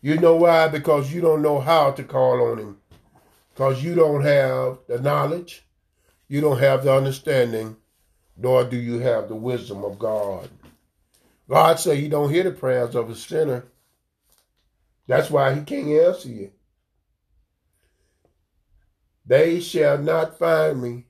You 0.00 0.18
know 0.18 0.36
why? 0.36 0.68
Because 0.68 1.12
you 1.12 1.20
don't 1.20 1.42
know 1.42 1.60
how 1.60 1.90
to 1.92 2.02
call 2.02 2.50
on 2.50 2.58
him. 2.58 2.78
Because 3.52 3.84
you 3.84 3.94
don't 3.94 4.22
have 4.22 4.78
the 4.88 4.98
knowledge, 4.98 5.66
you 6.28 6.40
don't 6.40 6.60
have 6.60 6.84
the 6.84 6.94
understanding, 6.94 7.76
nor 8.38 8.64
do 8.64 8.76
you 8.76 9.00
have 9.00 9.28
the 9.28 9.34
wisdom 9.34 9.84
of 9.84 9.98
God. 9.98 10.48
God 11.48 11.78
say 11.78 12.00
he 12.00 12.08
don't 12.08 12.32
hear 12.32 12.44
the 12.44 12.52
prayers 12.52 12.94
of 12.94 13.10
a 13.10 13.14
sinner. 13.14 13.66
That's 15.06 15.30
why 15.30 15.54
he 15.54 15.62
can't 15.62 15.88
answer 15.88 16.28
you. 16.28 16.52
They 19.30 19.60
shall 19.60 19.96
not 19.96 20.40
find 20.40 20.82
me. 20.82 21.04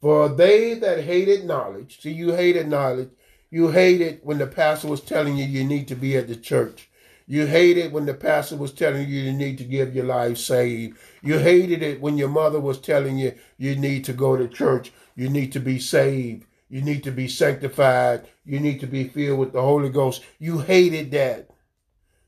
For 0.00 0.28
they 0.28 0.74
that 0.74 1.00
hated 1.02 1.44
knowledge, 1.44 2.00
see, 2.00 2.12
you 2.12 2.32
hated 2.32 2.68
knowledge. 2.68 3.10
You 3.50 3.72
hated 3.72 4.20
when 4.22 4.38
the 4.38 4.46
pastor 4.46 4.86
was 4.86 5.00
telling 5.00 5.36
you 5.36 5.44
you 5.44 5.64
need 5.64 5.88
to 5.88 5.96
be 5.96 6.16
at 6.16 6.28
the 6.28 6.36
church. 6.36 6.88
You 7.26 7.46
hated 7.46 7.92
when 7.92 8.06
the 8.06 8.14
pastor 8.14 8.54
was 8.54 8.72
telling 8.72 9.08
you 9.08 9.20
you 9.20 9.32
need 9.32 9.58
to 9.58 9.64
give 9.64 9.96
your 9.96 10.04
life 10.04 10.38
saved. 10.38 10.96
You 11.22 11.40
hated 11.40 11.82
it 11.82 12.00
when 12.00 12.18
your 12.18 12.28
mother 12.28 12.60
was 12.60 12.78
telling 12.78 13.18
you 13.18 13.34
you 13.58 13.74
need 13.74 14.04
to 14.04 14.12
go 14.12 14.36
to 14.36 14.46
church. 14.46 14.92
You 15.16 15.28
need 15.28 15.50
to 15.54 15.60
be 15.60 15.80
saved. 15.80 16.44
You 16.68 16.82
need 16.82 17.02
to 17.02 17.10
be 17.10 17.26
sanctified. 17.26 18.28
You 18.44 18.60
need 18.60 18.78
to 18.78 18.86
be 18.86 19.08
filled 19.08 19.40
with 19.40 19.52
the 19.52 19.62
Holy 19.62 19.90
Ghost. 19.90 20.22
You 20.38 20.60
hated 20.60 21.10
that. 21.10 21.50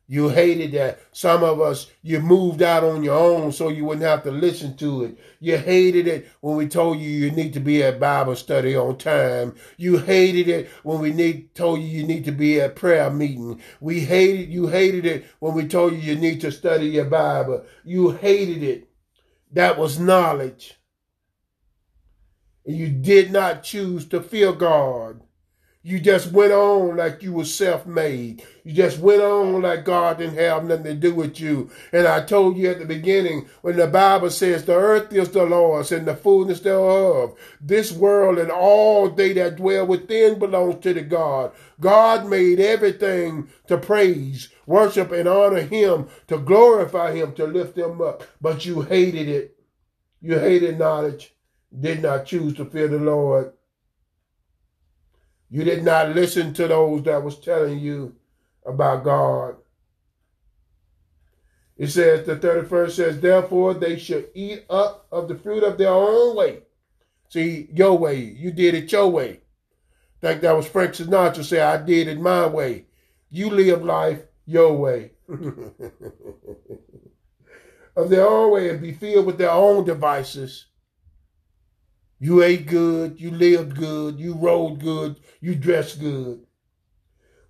You 0.07 0.29
hated 0.29 0.73
that. 0.73 1.01
Some 1.13 1.43
of 1.43 1.63
us, 1.63 1.91
you 2.03 2.21
moved 2.21 2.61
out 2.61 2.85
on 2.85 3.03
your 3.03 3.19
own 3.19 3.53
so 3.53 3.71
you 3.71 3.87
wouldn't 3.87 4.05
have 4.05 4.23
to 4.25 4.31
listen 4.31 4.77
to 4.77 5.05
it. 5.05 5.19
You 5.41 5.57
hated 5.57 6.07
it 6.07 6.29
when 6.41 6.57
we 6.57 6.69
told 6.69 6.99
you 6.99 7.09
you 7.09 7.31
need 7.31 7.55
to 7.55 7.61
be 7.61 7.83
at 7.83 7.99
Bible 7.99 8.37
study 8.37 8.77
on 8.77 8.99
time. 8.99 9.55
You 9.79 9.97
hated 9.97 10.49
it 10.49 10.69
when 10.83 11.01
we 11.01 11.11
need, 11.11 11.55
told 11.55 11.81
you 11.81 11.87
you 11.87 12.07
need 12.07 12.27
to 12.27 12.33
be 12.33 12.61
at 12.61 12.77
prayer 12.77 13.11
meeting. 13.11 13.63
We 13.81 14.01
hated, 14.01 14.51
you 14.51 14.67
hated 14.67 15.07
it 15.07 15.25
when 15.39 15.55
we 15.55 15.67
told 15.67 15.95
you 15.95 15.99
you 15.99 16.17
need 16.17 16.43
to 16.43 16.53
study 16.53 16.89
your 16.89 17.07
Bible. 17.07 17.65
You 17.83 18.11
hated 18.11 18.63
it. 18.63 18.91
That 19.53 19.79
was 19.79 19.99
knowledge. 19.99 20.79
And 22.67 22.77
you 22.77 22.89
did 22.89 23.33
not 23.33 23.63
choose 23.63 24.05
to 24.09 24.21
fear 24.21 24.53
God. 24.53 25.24
You 25.87 26.01
just 26.01 26.33
went 26.33 26.51
on 26.51 26.97
like 26.97 27.23
you 27.23 27.35
were 27.35 27.45
self-made. 27.45 28.43
You 28.65 28.73
just 28.73 28.99
went 29.01 29.21
on 29.21 29.61
like 29.61 29.85
God 29.85 30.17
didn't 30.17 30.39
have 30.39 30.65
nothing 30.65 30.85
to 30.85 30.95
do 30.95 31.15
with 31.15 31.39
you. 31.39 31.71
And 31.93 32.07
I 32.07 32.25
told 32.25 32.57
you 32.57 32.71
at 32.71 32.79
the 32.79 32.87
beginning, 32.87 33.51
when 33.61 33.77
the 33.77 33.87
Bible 33.87 34.31
says 34.31 34.65
the 34.65 34.77
earth 34.77 35.13
is 35.13 35.29
the 35.29 35.45
Lord's 35.45 35.93
and 35.93 36.07
the 36.09 36.17
fullness 36.17 36.61
thereof, 36.61 37.39
this 37.61 37.93
world 37.93 38.39
and 38.39 38.51
all 38.51 39.11
they 39.11 39.35
that 39.35 39.57
dwell 39.57 39.87
within 39.87 40.39
belongs 40.39 40.83
to 40.85 40.95
the 40.95 41.03
God. 41.03 41.53
God 41.79 42.31
made 42.31 42.61
everything 42.61 43.51
to 43.67 43.77
praise, 43.77 44.49
worship, 44.65 45.13
and 45.13 45.29
honor 45.29 45.61
him, 45.61 46.09
to 46.29 46.39
glorify 46.39 47.15
him, 47.15 47.35
to 47.35 47.45
lift 47.45 47.77
him 47.77 48.01
up. 48.01 48.23
But 48.41 48.65
you 48.65 48.81
hated 48.81 49.29
it. 49.29 49.59
You 50.23 50.39
hated 50.39 50.79
knowledge, 50.79 51.35
did 51.79 52.01
not 52.01 52.25
choose 52.25 52.55
to 52.55 52.65
fear 52.65 52.89
the 52.89 52.99
Lord. 52.99 53.53
You 55.55 55.63
did 55.63 55.85
not 55.85 56.17
listen 56.17 56.53
to 56.55 56.67
those 56.67 57.05
that 57.05 57.23
was 57.23 57.39
telling 57.39 57.79
you 57.79 58.17
about 58.67 59.05
God. 59.05 59.55
It 61.77 61.91
says, 61.91 62.27
the 62.27 62.35
31st 62.35 62.91
says, 62.91 63.21
therefore 63.21 63.75
they 63.75 63.97
should 63.97 64.31
eat 64.35 64.65
up 64.69 65.07
of 65.13 65.29
the 65.29 65.37
fruit 65.37 65.63
of 65.63 65.79
their 65.79 65.93
own 65.93 66.35
way. 66.35 66.63
See, 67.29 67.69
your 67.73 67.97
way. 67.97 68.17
You 68.17 68.51
did 68.51 68.75
it 68.75 68.91
your 68.91 69.07
way. 69.07 69.43
Think 70.21 70.41
that 70.41 70.57
was 70.57 70.67
Frank 70.67 70.95
Sinatra 70.95 71.45
say, 71.45 71.61
I 71.61 71.77
did 71.77 72.09
it 72.09 72.19
my 72.21 72.49
way. 72.49 72.87
You 73.31 73.49
live 73.51 73.85
life 73.85 74.23
your 74.47 74.77
way. 74.77 75.13
of 77.97 78.11
their 78.11 78.27
own 78.27 78.51
way 78.51 78.71
and 78.71 78.83
be 78.83 78.91
filled 78.91 79.27
with 79.27 79.39
their 79.39 79.53
own 79.53 79.85
devices 79.85 80.67
you 82.19 82.43
ate 82.43 82.67
good, 82.67 83.21
you 83.21 83.31
lived 83.31 83.77
good, 83.77 84.19
you 84.19 84.35
rode 84.35 84.81
good, 84.81 85.21
you 85.41 85.55
dressed 85.55 86.01
good. 86.01 86.47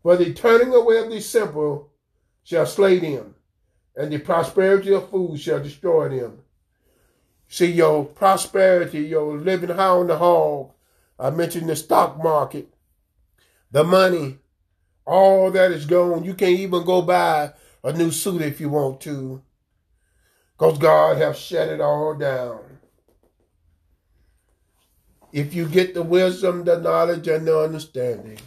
For 0.03 0.16
the 0.16 0.33
turning 0.33 0.74
away 0.74 0.98
of 0.98 1.11
the 1.11 1.20
simple 1.20 1.92
shall 2.42 2.66
slay 2.66 2.98
them, 2.98 3.35
and 3.96 4.12
the 4.12 4.18
prosperity 4.18 4.92
of 4.92 5.09
fools 5.09 5.40
shall 5.40 5.62
destroy 5.62 6.09
them. 6.09 6.40
See, 7.48 7.72
your 7.72 8.05
prosperity, 8.05 9.00
your 9.00 9.37
living 9.37 9.70
high 9.70 9.88
on 9.88 10.09
the 10.09 10.18
hog, 10.18 10.72
I 11.18 11.31
mentioned 11.31 11.68
the 11.68 11.77
stock 11.77 12.22
market, 12.22 12.74
the 13.70 13.85
money, 13.85 14.38
all 15.07 15.50
that 15.53 15.70
is 15.70 15.87
gone. 15.87 16.24
You 16.24 16.35
can't 16.35 16.59
even 16.59 16.85
go 16.85 17.03
buy 17.03 17.53
a 17.85 17.92
new 17.92 18.11
suit 18.11 18.42
if 18.42 18.61
you 18.61 18.70
want 18.70 19.00
to, 19.03 19.42
because 20.59 20.79
God 20.79 21.18
has 21.18 21.38
shut 21.38 21.68
it 21.68 21.81
all 21.81 22.14
down. 22.14 22.63
If 25.35 25.53
you 25.53 25.66
get 25.66 25.94
the 25.94 26.03
wisdom, 26.05 26.62
the 26.62 26.79
knowledge, 26.79 27.27
and 27.27 27.44
the 27.44 27.59
understanding, 27.59 28.38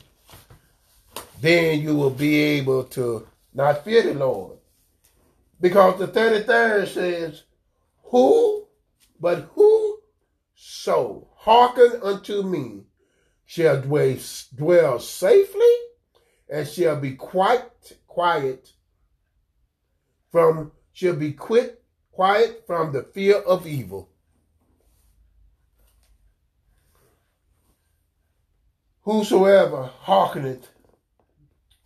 then 1.42 1.82
you 1.82 1.94
will 1.94 2.12
be 2.12 2.36
able 2.36 2.86
to 2.86 3.28
not 3.54 3.84
fear 3.84 4.04
the 4.04 4.14
Lord. 4.14 4.58
Because 5.60 6.00
the 6.00 6.08
33rd 6.08 6.88
says, 6.88 7.44
Who, 8.04 8.68
but 9.20 9.50
who 9.54 10.00
so 10.56 11.28
hearken 11.36 12.00
unto 12.02 12.42
me 12.42 12.84
shall 13.46 13.82
dwell, 13.82 14.16
dwell 14.56 15.00
safely 15.02 15.76
and 16.50 16.66
shall 16.66 16.96
be 16.96 17.16
quite 17.16 17.98
quiet 18.08 18.72
from 20.32 20.72
should 20.94 21.20
be 21.20 21.34
quit, 21.34 21.84
quiet 22.14 22.64
from 22.66 22.94
the 22.94 23.04
fear 23.04 23.40
of 23.40 23.68
evil. 23.68 24.10
Whosoever 29.08 29.90
hearkeneth 30.02 30.68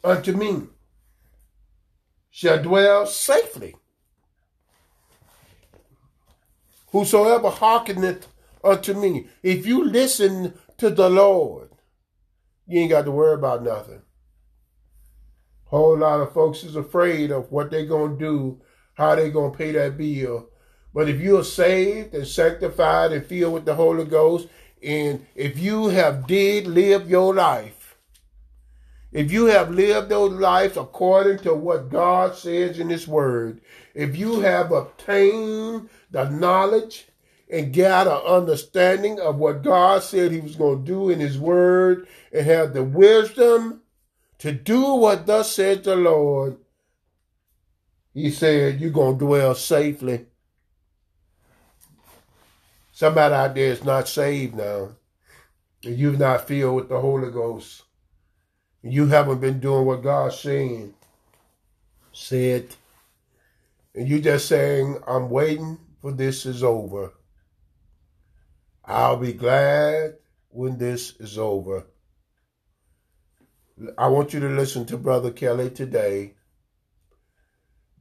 unto 0.04 0.32
me 0.34 0.64
shall 2.32 2.64
dwell 2.64 3.06
safely. 3.06 3.76
Whosoever 6.92 7.52
hearkeneth 7.52 8.26
unto 8.64 8.96
me. 8.96 9.28
If 9.44 9.68
you 9.68 9.86
listen 9.86 10.56
to 10.80 10.90
the 10.90 11.12
Lord, 11.12 11.70
you 12.66 12.80
ain't 12.80 12.90
got 12.90 13.06
to 13.06 13.12
worry 13.12 13.36
about 13.36 13.62
nothing. 13.62 14.02
A 15.68 15.70
whole 15.70 16.00
lot 16.00 16.22
of 16.22 16.34
folks 16.34 16.64
is 16.64 16.76
afraid 16.76 17.30
of 17.30 17.52
what 17.52 17.70
they're 17.70 17.86
gonna 17.86 18.18
do, 18.18 18.64
how 18.96 19.14
they're 19.14 19.30
gonna 19.30 19.56
pay 19.56 19.74
that 19.74 19.96
bill. 19.96 20.50
But 20.92 21.08
if 21.08 21.22
you 21.22 21.38
are 21.38 21.44
saved 21.44 22.16
and 22.16 22.26
sanctified 22.26 23.12
and 23.12 23.24
filled 23.24 23.54
with 23.54 23.66
the 23.66 23.76
Holy 23.76 24.06
Ghost, 24.06 24.48
and 24.84 25.26
if 25.36 25.60
you 25.60 25.90
have 25.90 26.28
did 26.28 26.68
live 26.68 27.10
your 27.10 27.36
life, 27.36 27.82
if 29.12 29.32
you 29.32 29.46
have 29.46 29.70
lived 29.72 30.10
those 30.10 30.32
lives 30.32 30.78
according 30.78 31.40
to 31.40 31.54
what 31.54 31.90
God 31.90 32.36
says 32.36 32.80
in 32.80 32.90
His 32.90 33.08
Word, 33.08 33.62
if 33.94 34.16
you 34.18 34.40
have 34.40 34.72
obtained 34.72 35.90
the 36.10 36.30
knowledge 36.30 37.08
and 37.50 37.74
got 37.74 38.08
an 38.08 38.26
understanding 38.26 39.20
of 39.20 39.36
what 39.36 39.64
God 39.64 40.02
said 40.02 40.32
He 40.32 40.40
was 40.40 40.56
going 40.56 40.86
to 40.86 40.92
do 40.92 41.10
in 41.10 41.20
His 41.20 41.38
Word 41.38 42.08
and 42.32 42.46
have 42.46 42.74
the 42.74 42.84
wisdom 42.84 43.82
to 44.40 44.52
do 44.54 44.96
what 44.96 45.28
thus 45.28 45.52
said 45.52 45.84
the 45.84 45.96
Lord, 45.96 46.58
He 48.14 48.32
said, 48.32 48.80
You're 48.80 48.92
going 48.92 49.20
to 49.20 49.26
dwell 49.26 49.56
safely. 49.56 50.26
Somebody 53.02 53.34
out 53.34 53.56
there 53.56 53.72
is 53.72 53.84
not 53.84 54.08
saved 54.08 54.54
now, 54.54 54.92
and 55.84 55.98
you've 55.98 56.20
not 56.20 56.48
filled 56.48 56.76
with 56.76 56.90
the 56.90 57.00
Holy 57.00 57.32
Ghost. 57.32 57.82
And 58.84 58.94
you 58.94 59.08
haven't 59.08 59.42
been 59.42 59.60
doing 59.60 59.88
what 59.88 60.04
God's 60.04 60.40
saying, 60.40 60.94
said, 62.12 62.76
and 63.96 64.08
you 64.08 64.22
just 64.22 64.48
saying, 64.48 65.00
I'm 65.08 65.32
waiting 65.32 65.80
for 66.00 66.12
this 66.12 66.46
is 66.46 66.64
over. 66.64 67.14
I'll 68.86 69.18
be 69.18 69.34
glad 69.34 70.18
when 70.50 70.78
this 70.78 71.16
is 71.20 71.40
over. 71.40 71.88
I 73.98 74.10
want 74.10 74.32
you 74.32 74.42
to 74.42 74.50
listen 74.50 74.86
to 74.86 74.98
Brother 74.98 75.32
Kelly 75.32 75.72
today. 75.72 76.36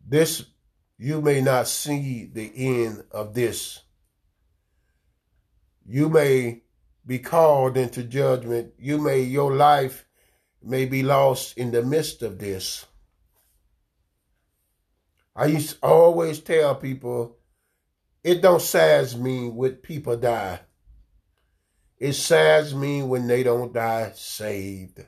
This, 0.06 0.44
you 0.98 1.22
may 1.22 1.40
not 1.40 1.68
see 1.68 2.26
the 2.30 2.52
end 2.54 3.04
of 3.12 3.32
this. 3.32 3.80
You 5.86 6.08
may 6.08 6.62
be 7.06 7.18
called 7.18 7.76
into 7.76 8.02
judgment. 8.02 8.74
You 8.78 8.98
may, 8.98 9.20
your 9.20 9.54
life 9.54 10.06
may 10.62 10.84
be 10.84 11.02
lost 11.02 11.56
in 11.56 11.70
the 11.70 11.82
midst 11.82 12.22
of 12.22 12.38
this. 12.38 12.86
I 15.34 15.46
used 15.46 15.70
to 15.70 15.86
always 15.86 16.40
tell 16.40 16.74
people, 16.74 17.36
it 18.22 18.42
don't 18.42 18.60
sads 18.60 19.16
me 19.16 19.48
when 19.48 19.76
people 19.76 20.16
die. 20.16 20.60
It 21.98 22.14
saddens 22.14 22.74
me 22.74 23.02
when 23.02 23.26
they 23.26 23.42
don't 23.42 23.72
die 23.72 24.12
saved. 24.14 25.04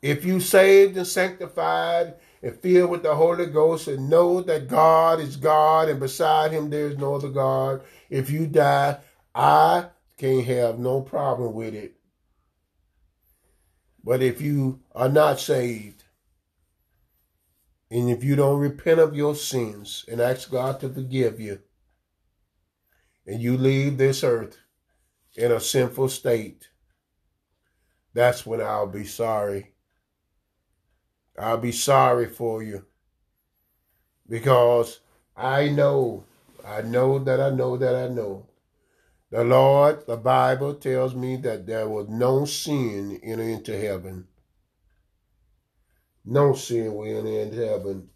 If 0.00 0.24
you 0.24 0.38
saved 0.38 0.96
and 0.96 1.06
sanctified 1.06 2.14
and 2.42 2.60
filled 2.60 2.90
with 2.90 3.02
the 3.02 3.14
Holy 3.14 3.46
Ghost 3.46 3.88
and 3.88 4.10
know 4.10 4.42
that 4.42 4.68
God 4.68 5.18
is 5.18 5.36
God 5.36 5.88
and 5.88 5.98
beside 5.98 6.52
him 6.52 6.70
there 6.70 6.88
is 6.88 6.98
no 6.98 7.14
other 7.14 7.30
God, 7.30 7.80
if 8.10 8.30
you 8.30 8.46
die, 8.46 8.98
I 9.34 9.86
can't 10.16 10.44
have 10.46 10.78
no 10.78 11.00
problem 11.00 11.54
with 11.54 11.74
it. 11.74 11.94
But 14.02 14.22
if 14.22 14.40
you 14.40 14.80
are 14.94 15.08
not 15.08 15.40
saved, 15.40 16.04
and 17.90 18.10
if 18.10 18.22
you 18.22 18.36
don't 18.36 18.60
repent 18.60 19.00
of 19.00 19.14
your 19.16 19.34
sins 19.34 20.04
and 20.08 20.20
ask 20.20 20.50
God 20.50 20.80
to 20.80 20.88
forgive 20.88 21.40
you, 21.40 21.60
and 23.26 23.40
you 23.40 23.56
leave 23.56 23.96
this 23.96 24.22
earth 24.22 24.58
in 25.36 25.50
a 25.50 25.60
sinful 25.60 26.08
state, 26.08 26.68
that's 28.12 28.44
when 28.44 28.60
I'll 28.60 28.86
be 28.86 29.04
sorry. 29.04 29.72
I'll 31.38 31.58
be 31.58 31.72
sorry 31.72 32.26
for 32.26 32.62
you. 32.62 32.84
Because 34.28 35.00
I 35.36 35.68
know, 35.68 36.24
I 36.64 36.82
know 36.82 37.18
that 37.18 37.40
I 37.40 37.50
know 37.50 37.76
that 37.76 37.94
I 37.94 38.08
know. 38.08 38.46
The 39.30 39.44
Lord, 39.44 40.06
the 40.06 40.16
Bible 40.16 40.74
tells 40.74 41.14
me 41.14 41.36
that 41.38 41.66
there 41.66 41.88
was 41.88 42.08
no 42.08 42.44
sin 42.44 43.20
enter 43.22 43.42
into 43.42 43.78
heaven. 43.78 44.28
No 46.24 46.54
sin 46.54 46.94
will 46.94 47.18
enter 47.18 47.40
into 47.40 47.66
heaven. 47.66 48.08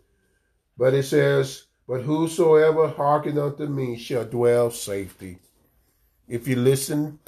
But 0.79 0.95
it 0.95 1.03
says, 1.03 1.65
but 1.87 2.03
whosoever 2.03 2.89
hearken 2.89 3.39
unto 3.39 3.67
me 3.67 3.99
shall 3.99 4.25
dwell 4.25 4.71
safety. 4.71 5.41
If 6.29 6.47
you 6.47 6.57
listen 6.57 7.19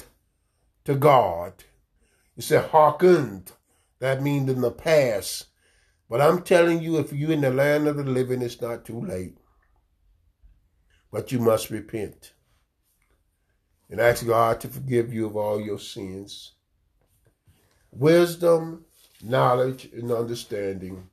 to 0.85 0.95
God, 0.95 1.65
you 2.37 2.43
say 2.43 2.63
hearkened. 2.63 3.53
That 3.99 4.23
means 4.23 4.51
in 4.51 4.61
the 4.61 4.71
past. 4.71 5.47
But 6.09 6.21
I'm 6.21 6.43
telling 6.43 6.81
you, 6.81 6.99
if 6.99 7.13
you're 7.13 7.33
in 7.33 7.41
the 7.41 7.51
land 7.51 7.89
of 7.89 7.97
the 7.97 8.05
living, 8.05 8.41
it's 8.41 8.61
not 8.61 8.85
too 8.85 9.01
late. 9.01 9.37
But 11.11 11.33
you 11.33 11.39
must 11.39 11.71
repent 11.71 12.33
and 13.89 14.01
ask 14.01 14.27
God 14.27 14.61
to 14.61 14.69
forgive 14.69 15.13
you 15.13 15.27
of 15.27 15.37
all 15.37 15.61
your 15.61 15.79
sins. 15.79 16.53
Wisdom, 17.91 18.85
knowledge, 19.23 19.91
and 19.93 20.13
understanding 20.13 21.11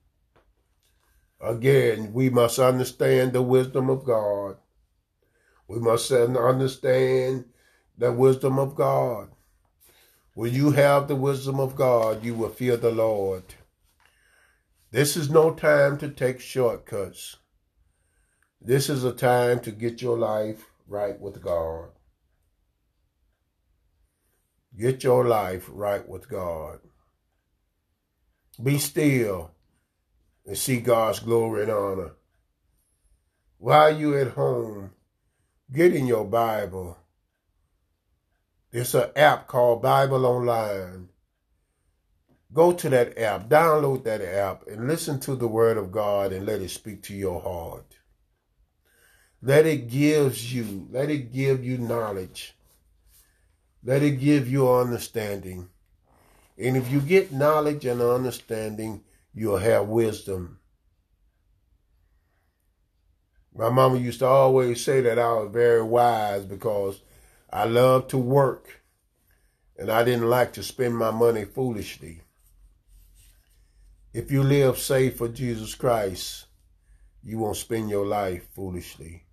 Again, 1.39 2.13
we 2.13 2.29
must 2.29 2.57
understand 2.57 3.31
the 3.31 3.43
wisdom 3.43 3.89
of 3.89 4.03
God. 4.03 4.57
We 5.67 5.79
must 5.79 6.11
understand 6.11 7.45
the 7.97 8.11
wisdom 8.11 8.57
of 8.57 8.73
God. 8.73 9.29
When 10.33 10.53
you 10.53 10.71
have 10.71 11.07
the 11.07 11.15
wisdom 11.15 11.59
of 11.59 11.75
God, 11.75 12.23
you 12.23 12.33
will 12.33 12.49
fear 12.49 12.75
the 12.77 12.91
Lord. 12.91 13.43
This 14.91 15.15
is 15.15 15.29
no 15.29 15.53
time 15.53 15.97
to 15.99 16.09
take 16.09 16.39
shortcuts. 16.39 17.37
This 18.61 18.89
is 18.89 19.03
a 19.03 19.11
time 19.11 19.59
to 19.61 19.71
get 19.71 20.01
your 20.01 20.17
life 20.17 20.65
right 20.87 21.19
with 21.19 21.41
God. 21.41 21.89
Get 24.77 25.03
your 25.03 25.25
life 25.25 25.69
right 25.71 26.07
with 26.07 26.27
God. 26.29 26.79
Be 28.61 28.77
still 28.77 29.51
and 30.45 30.57
see 30.57 30.79
God's 30.79 31.19
glory 31.19 31.63
and 31.63 31.71
honor. 31.71 32.11
While 33.59 33.97
you're 33.97 34.19
at 34.19 34.33
home, 34.33 34.91
get 35.71 35.95
in 35.95 36.07
your 36.07 36.25
Bible. 36.25 36.97
There's 38.71 38.95
an 38.95 39.11
app 39.15 39.47
called 39.47 39.81
Bible 39.81 40.25
Online. 40.25 41.09
Go 42.53 42.71
to 42.73 42.89
that 42.89 43.17
app, 43.17 43.49
download 43.49 44.03
that 44.03 44.21
app, 44.21 44.67
and 44.67 44.87
listen 44.87 45.19
to 45.21 45.35
the 45.35 45.47
Word 45.47 45.77
of 45.77 45.91
God 45.91 46.31
and 46.31 46.45
let 46.45 46.61
it 46.61 46.69
speak 46.69 47.03
to 47.03 47.15
your 47.15 47.41
heart. 47.41 47.96
Let 49.41 49.65
it 49.65 49.89
gives 49.89 50.53
you, 50.53 50.87
let 50.91 51.09
it 51.09 51.31
give 51.31 51.63
you 51.63 51.77
knowledge. 51.77 52.55
Let 53.83 54.01
it 54.01 54.19
give 54.19 54.49
you 54.49 54.71
understanding. 54.71 55.69
And 56.57 56.75
if 56.75 56.91
you 56.91 56.99
get 56.99 57.31
knowledge 57.31 57.85
and 57.85 58.01
understanding, 58.01 59.03
you'll 59.33 59.57
have 59.57 59.87
wisdom. 59.87 60.59
My 63.55 63.69
mama 63.69 63.97
used 63.97 64.19
to 64.19 64.25
always 64.25 64.83
say 64.83 65.01
that 65.01 65.19
I 65.19 65.33
was 65.33 65.51
very 65.51 65.83
wise 65.83 66.45
because 66.45 66.99
I 67.51 67.65
loved 67.65 68.09
to 68.09 68.17
work 68.17 68.81
and 69.77 69.91
I 69.91 70.03
didn't 70.03 70.29
like 70.29 70.53
to 70.53 70.63
spend 70.63 70.97
my 70.97 71.11
money 71.11 71.45
foolishly. 71.45 72.21
If 74.13 74.31
you 74.31 74.41
live 74.41 74.79
safe 74.79 75.17
for 75.17 75.27
Jesus 75.27 75.75
Christ, 75.75 76.47
you 77.23 77.37
won't 77.37 77.57
spend 77.57 77.89
your 77.89 78.05
life 78.05 78.47
foolishly. 78.55 79.26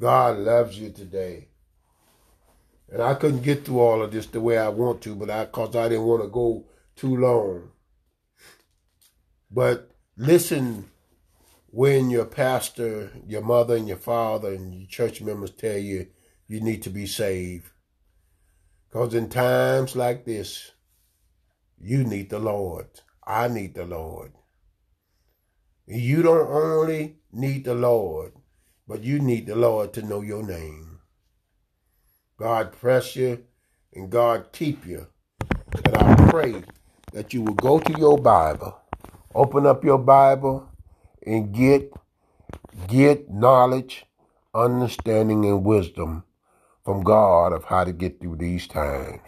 God 0.00 0.38
loves 0.38 0.78
you 0.78 0.90
today. 0.90 1.48
And 2.88 3.02
I 3.02 3.14
couldn't 3.14 3.42
get 3.42 3.64
through 3.64 3.80
all 3.80 4.02
of 4.02 4.10
this 4.10 4.26
the 4.26 4.40
way 4.40 4.58
I 4.58 4.68
want 4.68 5.02
to, 5.02 5.14
but 5.14 5.30
I 5.30 5.44
cause 5.44 5.76
I 5.76 5.88
didn't 5.88 6.06
want 6.06 6.22
to 6.22 6.28
go 6.28 6.64
too 6.96 7.16
long. 7.16 7.70
But 9.50 9.90
listen 10.16 10.90
when 11.66 12.10
your 12.10 12.24
pastor, 12.24 13.12
your 13.26 13.42
mother, 13.42 13.76
and 13.76 13.86
your 13.86 13.96
father, 13.96 14.54
and 14.54 14.74
your 14.74 14.88
church 14.88 15.20
members 15.20 15.52
tell 15.52 15.78
you 15.78 16.08
you 16.48 16.60
need 16.60 16.82
to 16.82 16.90
be 16.90 17.06
saved. 17.06 17.70
Because 18.88 19.14
in 19.14 19.28
times 19.28 19.94
like 19.94 20.24
this, 20.24 20.72
you 21.78 22.02
need 22.04 22.30
the 22.30 22.40
Lord. 22.40 22.88
I 23.24 23.48
need 23.48 23.74
the 23.74 23.84
Lord. 23.84 24.32
You 25.86 26.22
don't 26.22 26.48
only 26.48 27.18
need 27.32 27.64
the 27.64 27.74
Lord, 27.74 28.32
but 28.90 29.04
you 29.04 29.20
need 29.20 29.46
the 29.46 29.54
Lord 29.54 29.92
to 29.92 30.02
know 30.02 30.20
your 30.20 30.42
name. 30.44 30.98
God 32.36 32.74
bless 32.82 33.14
you 33.14 33.44
and 33.94 34.10
God 34.10 34.46
keep 34.50 34.84
you. 34.84 35.06
And 35.84 35.96
I 35.96 36.28
pray 36.28 36.64
that 37.12 37.32
you 37.32 37.42
will 37.42 37.54
go 37.54 37.78
to 37.78 37.98
your 38.00 38.18
Bible, 38.18 38.80
open 39.32 39.64
up 39.64 39.84
your 39.84 39.98
Bible, 39.98 40.68
and 41.24 41.54
get 41.54 41.92
get 42.88 43.30
knowledge, 43.30 44.06
understanding, 44.52 45.44
and 45.44 45.64
wisdom 45.64 46.24
from 46.84 47.04
God 47.04 47.52
of 47.52 47.66
how 47.66 47.84
to 47.84 47.92
get 47.92 48.20
through 48.20 48.38
these 48.38 48.66
times. 48.66 49.20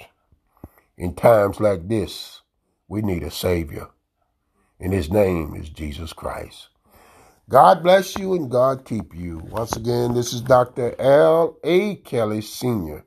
In 0.98 1.14
times 1.14 1.60
like 1.60 1.86
this, 1.86 2.40
we 2.88 3.00
need 3.00 3.22
a 3.22 3.30
Savior, 3.30 3.90
and 4.80 4.92
His 4.92 5.08
name 5.08 5.54
is 5.54 5.68
Jesus 5.68 6.12
Christ. 6.12 6.72
God 7.53 7.82
bless 7.82 8.16
you 8.16 8.32
and 8.32 8.50
God 8.50 8.86
keep 8.86 9.14
you. 9.14 9.40
Once 9.50 9.76
again, 9.76 10.14
this 10.14 10.32
is 10.32 10.40
Dr. 10.40 10.98
L. 10.98 11.59
A. 11.64 11.96
Kelly 11.96 12.40
Sr., 12.40 13.05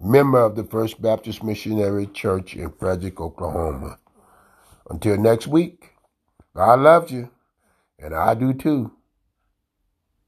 member 0.00 0.40
of 0.40 0.56
the 0.56 0.64
First 0.64 1.02
Baptist 1.02 1.42
Missionary 1.42 2.06
Church 2.06 2.56
in 2.56 2.70
Frederick, 2.70 3.20
Oklahoma. 3.20 3.98
Until 4.90 5.18
next 5.18 5.48
week, 5.48 5.92
God 6.56 6.80
loves 6.80 7.12
you, 7.12 7.30
and 7.98 8.14
I 8.14 8.34
do 8.34 8.54
too. 8.54 8.93